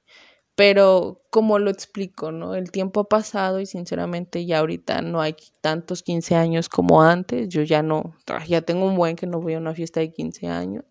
pero 0.59 1.23
como 1.31 1.61
lo 1.61 1.71
explico, 1.71 2.33
¿no? 2.33 2.57
El 2.57 2.73
tiempo 2.73 2.99
ha 2.99 3.09
pasado 3.09 3.61
y 3.61 3.67
sinceramente 3.67 4.45
ya 4.45 4.59
ahorita 4.59 5.03
no 5.03 5.21
hay 5.21 5.37
tantos 5.61 6.03
15 6.03 6.35
años 6.35 6.69
como 6.69 7.01
antes. 7.01 7.49
Yo 7.49 7.63
ya 7.63 7.81
no, 7.85 8.17
ya 8.49 8.63
tengo 8.63 8.87
un 8.87 8.97
buen 8.97 9.15
que 9.15 9.29
no 9.29 9.41
voy 9.41 9.55
a 9.55 9.59
una 9.59 9.73
fiesta 9.73 10.01
de 10.01 10.13
15 10.13 10.49
años. 10.49 10.85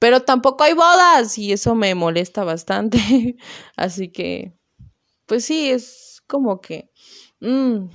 Pero 0.00 0.22
tampoco 0.22 0.64
hay 0.64 0.74
bodas 0.74 1.38
y 1.38 1.52
eso 1.52 1.76
me 1.76 1.94
molesta 1.94 2.42
bastante. 2.42 2.98
Así 3.76 4.10
que, 4.10 4.58
pues 5.26 5.44
sí, 5.44 5.70
es 5.70 6.20
como 6.26 6.60
que... 6.60 6.90
Mmm, 7.38 7.90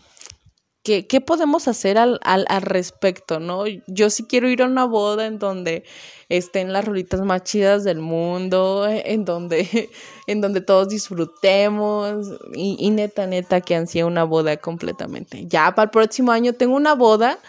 ¿Qué, 0.84 1.08
¿qué, 1.08 1.22
podemos 1.22 1.70
hacer 1.70 1.98
al, 1.98 2.20
al, 2.24 2.46
al, 2.50 2.62
respecto, 2.62 3.40
no? 3.40 3.64
Yo 3.88 4.10
sí 4.10 4.26
quiero 4.26 4.50
ir 4.50 4.62
a 4.62 4.66
una 4.66 4.84
boda 4.84 5.26
en 5.26 5.40
donde 5.40 5.86
estén 6.28 6.74
las 6.74 6.84
rolitas 6.84 7.22
más 7.22 7.44
chidas 7.44 7.86
del 7.86 8.00
mundo, 8.00 8.86
en 8.90 9.24
donde, 9.24 9.90
en 10.28 10.42
donde 10.42 10.60
todos 10.60 10.90
disfrutemos 10.90 12.28
y, 12.54 12.90
neta, 12.92 13.28
neta 13.28 13.62
que 13.62 13.76
ansía 13.76 14.06
una 14.06 14.26
boda 14.26 14.58
completamente. 14.58 15.46
Ya 15.48 15.74
para 15.74 15.86
el 15.86 15.90
próximo 15.90 16.34
año 16.34 16.52
tengo 16.52 16.76
una 16.76 16.96
boda, 16.96 17.40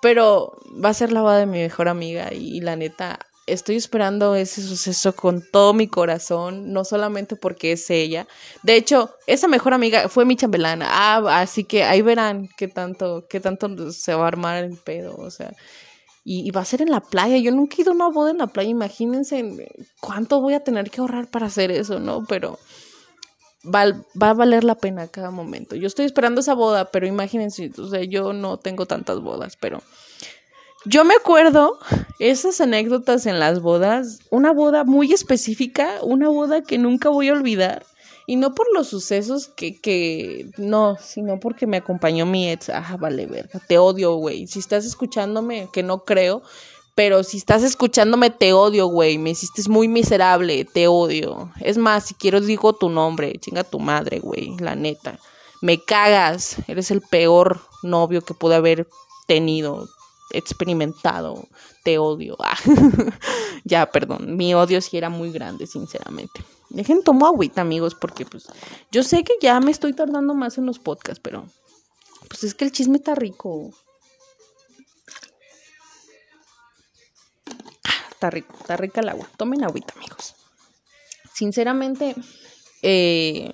pero 0.00 0.56
va 0.82 0.88
a 0.90 0.94
ser 0.94 1.12
la 1.12 1.20
boda 1.20 1.38
de 1.38 1.46
mi 1.46 1.58
mejor 1.58 1.88
amiga 1.88 2.32
y 2.32 2.60
la 2.60 2.76
neta 2.76 3.18
estoy 3.52 3.76
esperando 3.76 4.34
ese 4.34 4.62
suceso 4.62 5.14
con 5.14 5.42
todo 5.42 5.74
mi 5.74 5.88
corazón, 5.88 6.72
no 6.72 6.84
solamente 6.84 7.36
porque 7.36 7.72
es 7.72 7.88
ella. 7.90 8.26
De 8.62 8.76
hecho, 8.76 9.10
esa 9.26 9.48
mejor 9.48 9.74
amiga 9.74 10.08
fue 10.08 10.24
mi 10.24 10.36
chambelana. 10.36 10.86
Ah, 10.88 11.40
así 11.40 11.64
que 11.64 11.84
ahí 11.84 12.02
verán 12.02 12.48
qué 12.56 12.68
tanto, 12.68 13.26
qué 13.28 13.40
tanto 13.40 13.92
se 13.92 14.14
va 14.14 14.24
a 14.24 14.28
armar 14.28 14.64
el 14.64 14.76
pedo, 14.76 15.16
o 15.16 15.30
sea. 15.30 15.52
Y, 16.24 16.50
va 16.50 16.60
a 16.60 16.66
ser 16.66 16.82
en 16.82 16.90
la 16.90 17.00
playa. 17.00 17.38
Yo 17.38 17.50
nunca 17.52 17.76
he 17.78 17.82
ido 17.82 17.92
a 17.92 17.94
una 17.94 18.08
boda 18.10 18.32
en 18.32 18.38
la 18.38 18.48
playa. 18.48 18.68
Imagínense 18.68 19.42
cuánto 20.00 20.42
voy 20.42 20.54
a 20.54 20.60
tener 20.60 20.90
que 20.90 21.00
ahorrar 21.00 21.26
para 21.28 21.46
hacer 21.46 21.70
eso, 21.70 22.00
¿no? 22.00 22.26
Pero 22.28 22.58
va, 23.64 23.86
va 24.20 24.30
a 24.30 24.34
valer 24.34 24.62
la 24.62 24.74
pena 24.74 25.08
cada 25.08 25.30
momento. 25.30 25.74
Yo 25.74 25.86
estoy 25.86 26.04
esperando 26.04 26.42
esa 26.42 26.54
boda, 26.54 26.90
pero 26.90 27.06
imagínense, 27.06 27.72
o 27.78 27.88
sea, 27.88 28.04
yo 28.04 28.34
no 28.34 28.58
tengo 28.58 28.84
tantas 28.84 29.20
bodas, 29.20 29.56
pero 29.56 29.82
yo 30.84 31.04
me 31.04 31.14
acuerdo 31.14 31.78
esas 32.18 32.60
anécdotas 32.60 33.26
en 33.26 33.38
las 33.38 33.60
bodas, 33.60 34.20
una 34.30 34.52
boda 34.52 34.84
muy 34.84 35.12
específica, 35.12 35.98
una 36.02 36.28
boda 36.28 36.62
que 36.62 36.78
nunca 36.78 37.08
voy 37.08 37.28
a 37.28 37.32
olvidar. 37.32 37.84
Y 38.26 38.36
no 38.36 38.54
por 38.54 38.66
los 38.74 38.88
sucesos 38.88 39.48
que, 39.48 39.80
que, 39.80 40.50
no, 40.58 40.96
sino 41.00 41.40
porque 41.40 41.66
me 41.66 41.78
acompañó 41.78 42.26
mi 42.26 42.50
ex. 42.50 42.68
Ah, 42.68 42.96
vale, 43.00 43.26
verga, 43.26 43.58
te 43.66 43.78
odio, 43.78 44.16
güey. 44.16 44.46
Si 44.46 44.58
estás 44.58 44.84
escuchándome, 44.84 45.70
que 45.72 45.82
no 45.82 46.04
creo, 46.04 46.42
pero 46.94 47.24
si 47.24 47.38
estás 47.38 47.62
escuchándome, 47.62 48.28
te 48.28 48.52
odio, 48.52 48.86
güey. 48.88 49.16
Me 49.16 49.30
hiciste 49.30 49.62
muy 49.70 49.88
miserable, 49.88 50.66
te 50.66 50.88
odio. 50.88 51.50
Es 51.60 51.78
más, 51.78 52.04
si 52.04 52.14
quiero 52.14 52.42
digo 52.42 52.74
tu 52.74 52.90
nombre, 52.90 53.38
chinga 53.40 53.64
tu 53.64 53.78
madre, 53.78 54.20
güey, 54.20 54.56
la 54.58 54.74
neta. 54.74 55.18
Me 55.62 55.82
cagas, 55.82 56.56
eres 56.66 56.90
el 56.90 57.00
peor 57.00 57.62
novio 57.82 58.20
que 58.20 58.34
pude 58.34 58.56
haber 58.56 58.88
tenido 59.26 59.88
experimentado, 60.30 61.48
te 61.84 61.98
odio. 61.98 62.36
Ah, 62.44 62.56
ya, 63.64 63.90
perdón, 63.90 64.36
mi 64.36 64.54
odio 64.54 64.80
sí 64.80 64.96
era 64.96 65.08
muy 65.10 65.30
grande, 65.30 65.66
sinceramente. 65.66 66.42
Dejen 66.70 67.02
tomo 67.02 67.26
agüita, 67.26 67.60
amigos, 67.60 67.94
porque 67.94 68.24
pues 68.26 68.46
yo 68.90 69.02
sé 69.02 69.24
que 69.24 69.34
ya 69.40 69.58
me 69.60 69.70
estoy 69.70 69.92
tardando 69.94 70.34
más 70.34 70.58
en 70.58 70.66
los 70.66 70.78
podcasts, 70.78 71.20
pero 71.22 71.46
pues 72.28 72.44
es 72.44 72.54
que 72.54 72.64
el 72.64 72.72
chisme 72.72 72.98
está 72.98 73.14
rico. 73.14 73.70
Ah, 77.84 78.08
está 78.10 78.30
rico, 78.30 78.54
está 78.60 78.76
rica 78.76 79.00
el 79.00 79.08
agua. 79.08 79.28
Tomen 79.36 79.64
agüita, 79.64 79.94
amigos. 79.96 80.34
Sinceramente, 81.32 82.14
eh, 82.82 83.52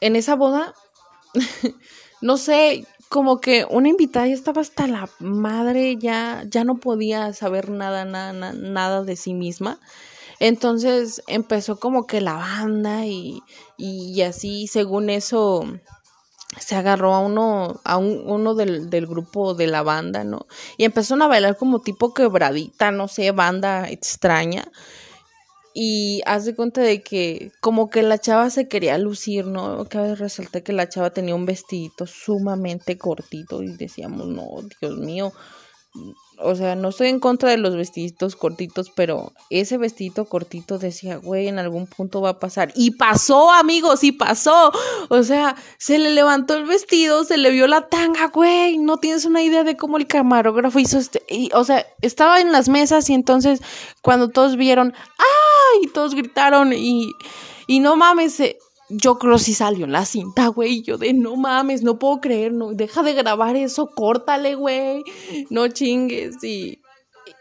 en 0.00 0.16
esa 0.16 0.34
boda, 0.34 0.74
no 2.20 2.36
sé, 2.36 2.86
como 3.14 3.40
que 3.40 3.64
una 3.70 3.88
invitada 3.88 4.26
ya 4.26 4.34
estaba 4.34 4.60
hasta 4.60 4.88
la 4.88 5.08
madre, 5.20 5.96
ya, 5.98 6.42
ya 6.48 6.64
no 6.64 6.80
podía 6.80 7.32
saber 7.32 7.70
nada, 7.70 8.04
nada, 8.04 8.52
nada 8.52 9.04
de 9.04 9.14
sí 9.14 9.34
misma. 9.34 9.78
Entonces 10.40 11.22
empezó 11.28 11.78
como 11.78 12.08
que 12.08 12.20
la 12.20 12.34
banda 12.34 13.06
y, 13.06 13.40
y 13.76 14.20
así, 14.22 14.66
según 14.66 15.10
eso, 15.10 15.64
se 16.58 16.74
agarró 16.74 17.14
a 17.14 17.20
uno, 17.20 17.80
a 17.84 17.98
uno 17.98 18.56
del, 18.56 18.90
del, 18.90 19.06
grupo 19.06 19.54
de 19.54 19.68
la 19.68 19.84
banda, 19.84 20.24
¿no? 20.24 20.48
Y 20.76 20.84
empezaron 20.84 21.22
a 21.22 21.28
bailar 21.28 21.56
como 21.56 21.82
tipo 21.82 22.14
quebradita, 22.14 22.90
no 22.90 23.06
sé, 23.06 23.30
banda 23.30 23.88
extraña. 23.90 24.64
Y 25.76 26.22
hace 26.24 26.54
cuenta 26.54 26.80
de 26.82 27.02
que 27.02 27.50
como 27.60 27.90
que 27.90 28.02
la 28.02 28.18
chava 28.18 28.48
se 28.48 28.68
quería 28.68 28.96
lucir, 28.96 29.46
¿no? 29.46 29.84
Cabe 29.88 30.14
resaltar 30.14 30.62
que 30.62 30.72
la 30.72 30.88
chava 30.88 31.10
tenía 31.10 31.34
un 31.34 31.46
vestidito 31.46 32.06
sumamente 32.06 32.96
cortito 32.96 33.60
y 33.60 33.76
decíamos, 33.76 34.28
no, 34.28 34.46
Dios 34.80 34.96
mío, 34.98 35.32
o 36.38 36.54
sea, 36.56 36.74
no 36.74 36.88
estoy 36.88 37.08
en 37.08 37.20
contra 37.20 37.50
de 37.50 37.56
los 37.56 37.76
vestiditos 37.76 38.34
cortitos, 38.34 38.90
pero 38.90 39.32
ese 39.50 39.78
vestidito 39.78 40.24
cortito 40.24 40.78
decía, 40.78 41.16
güey, 41.16 41.46
en 41.46 41.60
algún 41.60 41.86
punto 41.86 42.20
va 42.20 42.30
a 42.30 42.38
pasar. 42.40 42.72
Y 42.74 42.92
pasó, 42.92 43.52
amigos, 43.52 44.02
y 44.02 44.10
pasó. 44.10 44.72
O 45.08 45.22
sea, 45.22 45.54
se 45.78 45.98
le 45.98 46.10
levantó 46.10 46.54
el 46.54 46.64
vestido, 46.64 47.22
se 47.22 47.36
le 47.36 47.50
vio 47.50 47.68
la 47.68 47.88
tanga, 47.88 48.28
güey. 48.28 48.78
No 48.78 48.96
tienes 48.96 49.24
una 49.24 49.42
idea 49.42 49.62
de 49.62 49.76
cómo 49.76 49.96
el 49.96 50.08
camarógrafo 50.08 50.80
hizo 50.80 50.98
este. 50.98 51.22
O 51.52 51.64
sea, 51.64 51.86
estaba 52.02 52.40
en 52.40 52.50
las 52.50 52.68
mesas 52.68 53.08
y 53.10 53.14
entonces 53.14 53.62
cuando 54.02 54.28
todos 54.28 54.56
vieron, 54.56 54.92
¡ay! 55.86 55.92
todos 55.92 56.14
gritaron 56.14 56.72
y, 56.72 57.12
y 57.66 57.80
no 57.80 57.96
mames, 57.96 58.34
se 58.34 58.58
yo 58.88 59.18
creo 59.18 59.38
si 59.38 59.54
salió 59.54 59.86
en 59.86 59.92
la 59.92 60.04
cinta, 60.04 60.48
güey. 60.48 60.82
Yo 60.82 60.98
de 60.98 61.12
no 61.12 61.36
mames, 61.36 61.82
no 61.82 61.98
puedo 61.98 62.20
creer, 62.20 62.52
no, 62.52 62.72
deja 62.72 63.02
de 63.02 63.14
grabar 63.14 63.56
eso, 63.56 63.86
córtale, 63.86 64.54
güey. 64.54 65.02
No 65.50 65.68
chingues. 65.68 66.42
Y, 66.44 66.80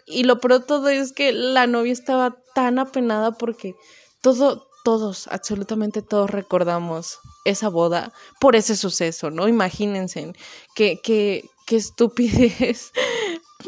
y 0.06 0.24
lo 0.24 0.40
peor 0.40 0.64
todo 0.64 0.90
es 0.90 1.12
que 1.12 1.34
la 1.34 1.68
novia 1.68 1.94
estaba 1.94 2.38
tan 2.56 2.80
apenada 2.80 3.32
porque 3.32 3.76
todo, 4.22 4.68
todos, 4.84 5.28
absolutamente 5.28 6.02
todos 6.02 6.30
recordamos 6.30 7.20
esa 7.46 7.70
boda 7.70 8.14
por 8.40 8.56
ese 8.56 8.76
suceso, 8.76 9.30
¿no? 9.30 9.48
Imagínense 9.48 10.34
qué, 10.76 11.00
qué, 11.04 11.44
qué 11.66 11.76
estupidez 11.76 12.92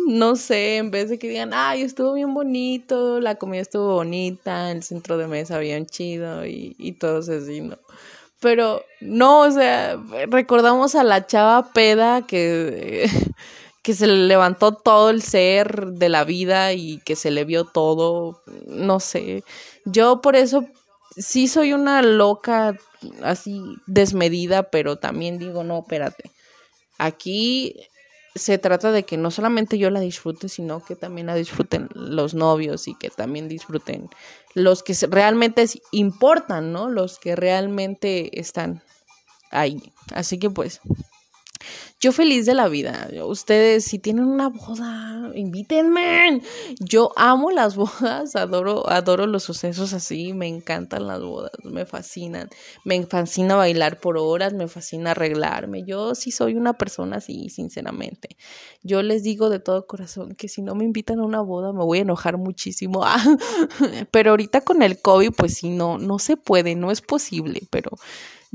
no 0.08 0.36
sé, 0.36 0.78
en 0.78 0.92
vez 0.92 1.10
de 1.10 1.20
que 1.20 1.30
digan, 1.30 1.52
ay, 1.54 1.82
estuvo 1.82 2.14
bien 2.14 2.34
bonito, 2.34 3.20
la 3.20 3.36
comida 3.36 3.62
estuvo 3.62 3.96
bonita, 3.96 4.72
el 4.72 4.84
centro 4.84 5.18
de 5.18 5.28
mesa 5.28 5.60
bien 5.60 5.86
chido 5.86 6.46
y, 6.46 6.76
y 6.78 6.94
todo 6.94 7.20
así, 7.20 7.62
¿no? 7.62 7.78
Pero 8.40 8.84
no, 9.02 9.42
o 9.42 9.52
sea, 9.52 9.98
recordamos 10.28 10.96
a 10.96 11.04
la 11.04 11.26
chava 11.26 11.72
peda 11.74 12.28
que, 12.28 13.10
que 13.82 13.94
se 13.94 14.08
le 14.08 14.28
levantó 14.28 14.74
todo 14.74 15.10
el 15.10 15.22
ser 15.22 15.88
de 15.88 16.10
la 16.10 16.24
vida 16.24 16.74
y 16.74 17.00
que 17.00 17.16
se 17.16 17.32
le 17.32 17.46
vio 17.46 17.66
todo, 17.66 18.44
no 18.68 19.00
sé. 19.00 19.44
Yo 19.86 20.22
por 20.22 20.36
eso 20.36 20.66
sí 21.18 21.48
soy 21.48 21.74
una 21.74 22.02
loca 22.02 22.78
así 23.24 23.62
desmedida, 23.88 24.70
pero 24.70 24.98
también 24.98 25.40
digo, 25.40 25.64
no, 25.64 25.80
espérate. 25.80 26.32
Aquí 26.98 27.76
se 28.36 28.58
trata 28.58 28.92
de 28.92 29.04
que 29.04 29.18
no 29.18 29.32
solamente 29.32 29.78
yo 29.78 29.90
la 29.90 30.02
disfrute, 30.02 30.50
sino 30.50 30.84
que 30.84 30.96
también 30.96 31.28
la 31.28 31.36
disfruten 31.36 31.88
los 31.94 32.34
novios 32.34 32.88
y 32.88 32.96
que 32.96 33.10
también 33.10 33.48
disfruten 33.48 34.10
los 34.54 34.84
que 34.84 34.94
realmente 35.10 35.66
importan, 35.92 36.74
¿no? 36.74 36.90
Los 36.90 37.18
que 37.18 37.36
realmente 37.36 38.40
están 38.40 38.84
ahí. 39.52 39.94
Así 40.14 40.38
que 40.38 40.50
pues 40.50 40.82
yo 42.00 42.12
feliz 42.12 42.46
de 42.46 42.54
la 42.54 42.68
vida. 42.68 43.10
Ustedes, 43.26 43.86
si 43.86 44.00
tienen 44.00 44.26
una 44.26 44.50
boda, 44.50 45.32
invítenme. 45.34 46.42
Yo 46.80 47.12
amo 47.16 47.52
las 47.52 47.76
bodas, 47.76 48.36
adoro, 48.36 48.90
adoro 48.90 49.26
los 49.28 49.44
sucesos 49.44 49.94
así, 49.94 50.34
me 50.34 50.48
encantan 50.48 51.08
las 51.08 51.22
bodas, 51.22 51.52
me 51.64 51.86
fascinan. 51.86 52.50
Me 52.84 53.02
fascina 53.06 53.56
bailar 53.56 54.00
por 54.00 54.18
horas, 54.18 54.54
me 54.54 54.68
fascina 54.68 55.12
arreglarme. 55.12 55.84
Yo 55.84 56.16
sí 56.16 56.32
soy 56.32 56.56
una 56.56 56.74
persona 56.74 57.18
así, 57.18 57.50
sinceramente. 57.50 58.38
Yo 58.84 59.02
les 59.02 59.24
digo 59.24 59.50
de 59.50 59.60
todo 59.60 59.88
corazón 59.88 60.36
que 60.36 60.48
si 60.48 60.62
no 60.62 60.76
me 60.76 60.84
invitan 60.84 61.20
a 61.20 61.26
una 61.26 61.42
boda 61.42 61.74
me 61.74 61.84
voy 61.84 62.00
a 62.00 62.02
enojar 62.02 62.38
muchísimo. 62.38 63.04
pero 64.12 64.32
ahorita 64.32 64.62
con 64.62 64.82
el 64.82 65.02
COVID, 65.02 65.32
pues 65.36 65.56
sí, 65.56 65.70
no, 65.70 65.98
no 65.98 66.20
se 66.20 66.38
puede, 66.38 66.76
no 66.76 66.92
es 66.92 67.02
posible, 67.02 67.62
pero 67.70 67.92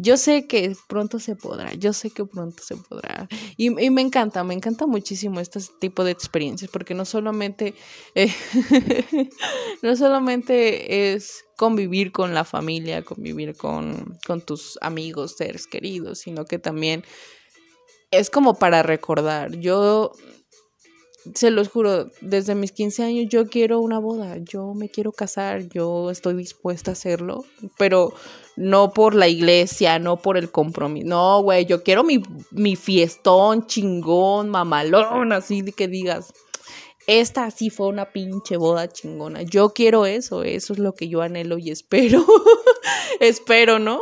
yo 0.00 0.16
sé 0.16 0.46
que 0.46 0.74
pronto 0.88 1.18
se 1.18 1.36
podrá, 1.36 1.74
yo 1.74 1.92
sé 1.92 2.10
que 2.10 2.24
pronto 2.24 2.62
se 2.62 2.74
podrá. 2.76 3.28
Y, 3.58 3.68
me 3.68 4.00
encanta, 4.00 4.42
me 4.44 4.54
encanta 4.54 4.86
muchísimo 4.86 5.40
este 5.40 5.60
tipo 5.78 6.04
de 6.04 6.10
experiencias, 6.10 6.70
porque 6.70 6.94
no 6.94 7.04
solamente, 7.04 7.74
eh, 8.14 8.32
no 9.82 9.94
solamente 9.96 11.12
es 11.12 11.44
convivir 11.58 12.12
con 12.12 12.32
la 12.32 12.44
familia, 12.44 13.04
convivir 13.04 13.54
con, 13.56 14.18
con 14.26 14.40
tus 14.40 14.78
amigos, 14.80 15.36
seres 15.36 15.66
queridos, 15.66 16.20
sino 16.20 16.46
que 16.46 16.58
también 16.58 17.04
es 18.10 18.30
como 18.30 18.54
para 18.54 18.82
recordar. 18.82 19.58
Yo 19.58 20.12
se 21.34 21.50
los 21.50 21.68
juro, 21.68 22.10
desde 22.20 22.54
mis 22.54 22.72
15 22.72 23.02
años 23.02 23.26
yo 23.28 23.46
quiero 23.46 23.80
una 23.80 23.98
boda, 23.98 24.38
yo 24.38 24.74
me 24.74 24.88
quiero 24.88 25.12
casar, 25.12 25.68
yo 25.68 26.10
estoy 26.10 26.34
dispuesta 26.34 26.90
a 26.90 26.92
hacerlo, 26.92 27.44
pero 27.76 28.12
no 28.56 28.92
por 28.92 29.14
la 29.14 29.28
iglesia, 29.28 29.98
no 29.98 30.16
por 30.16 30.36
el 30.36 30.50
compromiso, 30.50 31.06
no, 31.08 31.42
güey, 31.42 31.66
yo 31.66 31.82
quiero 31.82 32.04
mi, 32.04 32.22
mi 32.50 32.76
fiestón 32.76 33.66
chingón, 33.66 34.48
mamalón, 34.48 35.32
así 35.32 35.62
de 35.62 35.72
que 35.72 35.88
digas, 35.88 36.32
esta 37.06 37.50
sí 37.50 37.70
fue 37.70 37.88
una 37.88 38.12
pinche 38.12 38.56
boda 38.56 38.88
chingona, 38.88 39.42
yo 39.42 39.70
quiero 39.70 40.06
eso, 40.06 40.42
eso 40.42 40.72
es 40.72 40.78
lo 40.78 40.94
que 40.94 41.08
yo 41.08 41.20
anhelo 41.20 41.58
y 41.58 41.70
espero, 41.70 42.24
espero, 43.20 43.78
¿no? 43.78 44.00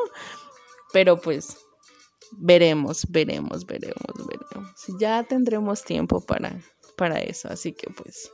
Pero 0.93 1.21
pues 1.21 1.57
veremos, 2.33 3.07
veremos, 3.09 3.67
veremos, 3.67 4.27
veremos. 4.27 4.75
Ya 4.99 5.25
tendremos 5.25 5.85
tiempo 5.85 6.21
para 6.21 6.61
para 6.99 7.21
eso. 7.21 7.49
Así 7.49 7.73
que 7.73 7.89
pues 7.89 8.31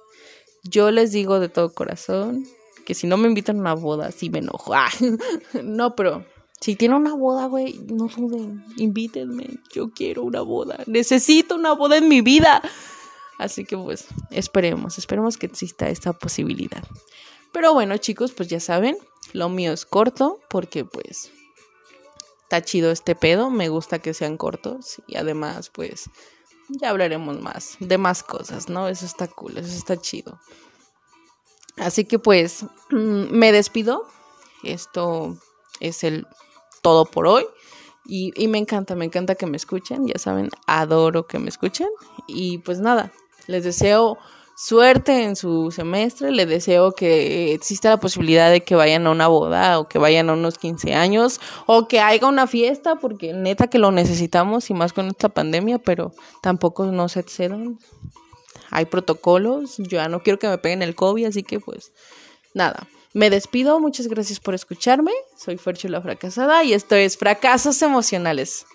yo 0.64 0.90
les 0.90 1.12
digo 1.12 1.38
de 1.38 1.48
todo 1.48 1.72
corazón 1.72 2.44
que 2.84 2.94
si 2.94 3.06
no 3.06 3.16
me 3.16 3.28
invitan 3.28 3.58
a 3.58 3.60
una 3.60 3.74
boda, 3.74 4.10
sí 4.10 4.30
me 4.30 4.40
enojo. 4.40 4.74
Ah, 4.74 4.90
no, 5.62 5.94
pero 5.94 6.24
si 6.60 6.74
tienen 6.74 6.96
una 6.96 7.14
boda, 7.14 7.46
güey, 7.46 7.78
no 7.86 8.08
duden, 8.08 8.64
invítenme. 8.76 9.46
Yo 9.72 9.90
quiero 9.92 10.22
una 10.22 10.40
boda. 10.40 10.82
Necesito 10.86 11.54
una 11.54 11.72
boda 11.72 11.98
en 11.98 12.08
mi 12.08 12.22
vida. 12.22 12.62
Así 13.38 13.64
que 13.64 13.76
pues 13.76 14.06
esperemos, 14.30 14.98
esperemos 14.98 15.36
que 15.36 15.46
exista 15.46 15.88
esta 15.88 16.12
posibilidad. 16.12 16.82
Pero 17.52 17.72
bueno, 17.72 17.96
chicos, 17.98 18.32
pues 18.32 18.48
ya 18.48 18.60
saben, 18.60 18.96
lo 19.32 19.48
mío 19.48 19.72
es 19.72 19.84
corto 19.84 20.40
porque 20.48 20.84
pues 20.84 21.30
está 22.42 22.62
chido 22.62 22.90
este 22.90 23.14
pedo, 23.14 23.50
me 23.50 23.68
gusta 23.68 23.98
que 23.98 24.14
sean 24.14 24.36
cortos 24.36 25.02
y 25.06 25.16
además 25.16 25.70
pues 25.70 26.08
ya 26.68 26.90
hablaremos 26.90 27.40
más 27.40 27.76
de 27.80 27.98
más 27.98 28.22
cosas, 28.22 28.68
¿no? 28.68 28.88
Eso 28.88 29.06
está 29.06 29.28
cool, 29.28 29.58
eso 29.58 29.76
está 29.76 29.96
chido. 29.96 30.38
Así 31.76 32.04
que 32.04 32.18
pues 32.18 32.64
mm, 32.90 33.30
me 33.30 33.52
despido. 33.52 34.06
Esto 34.62 35.36
es 35.80 36.04
el 36.04 36.26
todo 36.82 37.04
por 37.04 37.26
hoy. 37.26 37.46
Y, 38.06 38.32
y, 38.36 38.48
me 38.48 38.58
encanta, 38.58 38.94
me 38.94 39.06
encanta 39.06 39.34
que 39.34 39.46
me 39.46 39.56
escuchen. 39.56 40.06
Ya 40.06 40.18
saben, 40.18 40.50
adoro 40.66 41.26
que 41.26 41.38
me 41.38 41.48
escuchen. 41.48 41.88
Y 42.26 42.58
pues 42.58 42.80
nada, 42.80 43.12
les 43.46 43.64
deseo 43.64 44.18
suerte 44.56 45.24
en 45.24 45.36
su 45.36 45.70
semestre. 45.70 46.30
Le 46.30 46.46
deseo 46.46 46.92
que 46.92 47.52
exista 47.52 47.90
la 47.90 47.98
posibilidad 47.98 48.50
de 48.50 48.62
que 48.62 48.74
vayan 48.74 49.06
a 49.06 49.10
una 49.10 49.28
boda 49.28 49.78
o 49.78 49.88
que 49.88 49.98
vayan 49.98 50.30
a 50.30 50.34
unos 50.34 50.58
15 50.58 50.94
años 50.94 51.40
o 51.66 51.88
que 51.88 52.00
haya 52.00 52.26
una 52.26 52.46
fiesta, 52.46 52.96
porque 52.96 53.32
neta 53.32 53.68
que 53.68 53.78
lo 53.78 53.90
necesitamos 53.90 54.70
y 54.70 54.74
más 54.74 54.92
con 54.92 55.08
esta 55.08 55.28
pandemia, 55.28 55.78
pero 55.78 56.12
tampoco 56.42 56.86
no 56.86 57.08
se 57.08 57.20
excedan. 57.20 57.78
Hay 58.70 58.86
protocolos, 58.86 59.76
yo 59.78 59.98
ya 59.98 60.08
no 60.08 60.22
quiero 60.22 60.38
que 60.38 60.48
me 60.48 60.58
peguen 60.58 60.82
el 60.82 60.94
COVID, 60.94 61.26
así 61.26 61.42
que 61.42 61.60
pues 61.60 61.92
nada. 62.54 62.88
Me 63.12 63.30
despido, 63.30 63.78
muchas 63.78 64.08
gracias 64.08 64.40
por 64.40 64.54
escucharme. 64.54 65.12
Soy 65.36 65.56
Fercho 65.56 65.88
la 65.88 66.02
fracasada 66.02 66.64
y 66.64 66.72
esto 66.72 66.96
es 66.96 67.16
Fracasos 67.16 67.80
Emocionales. 67.80 68.66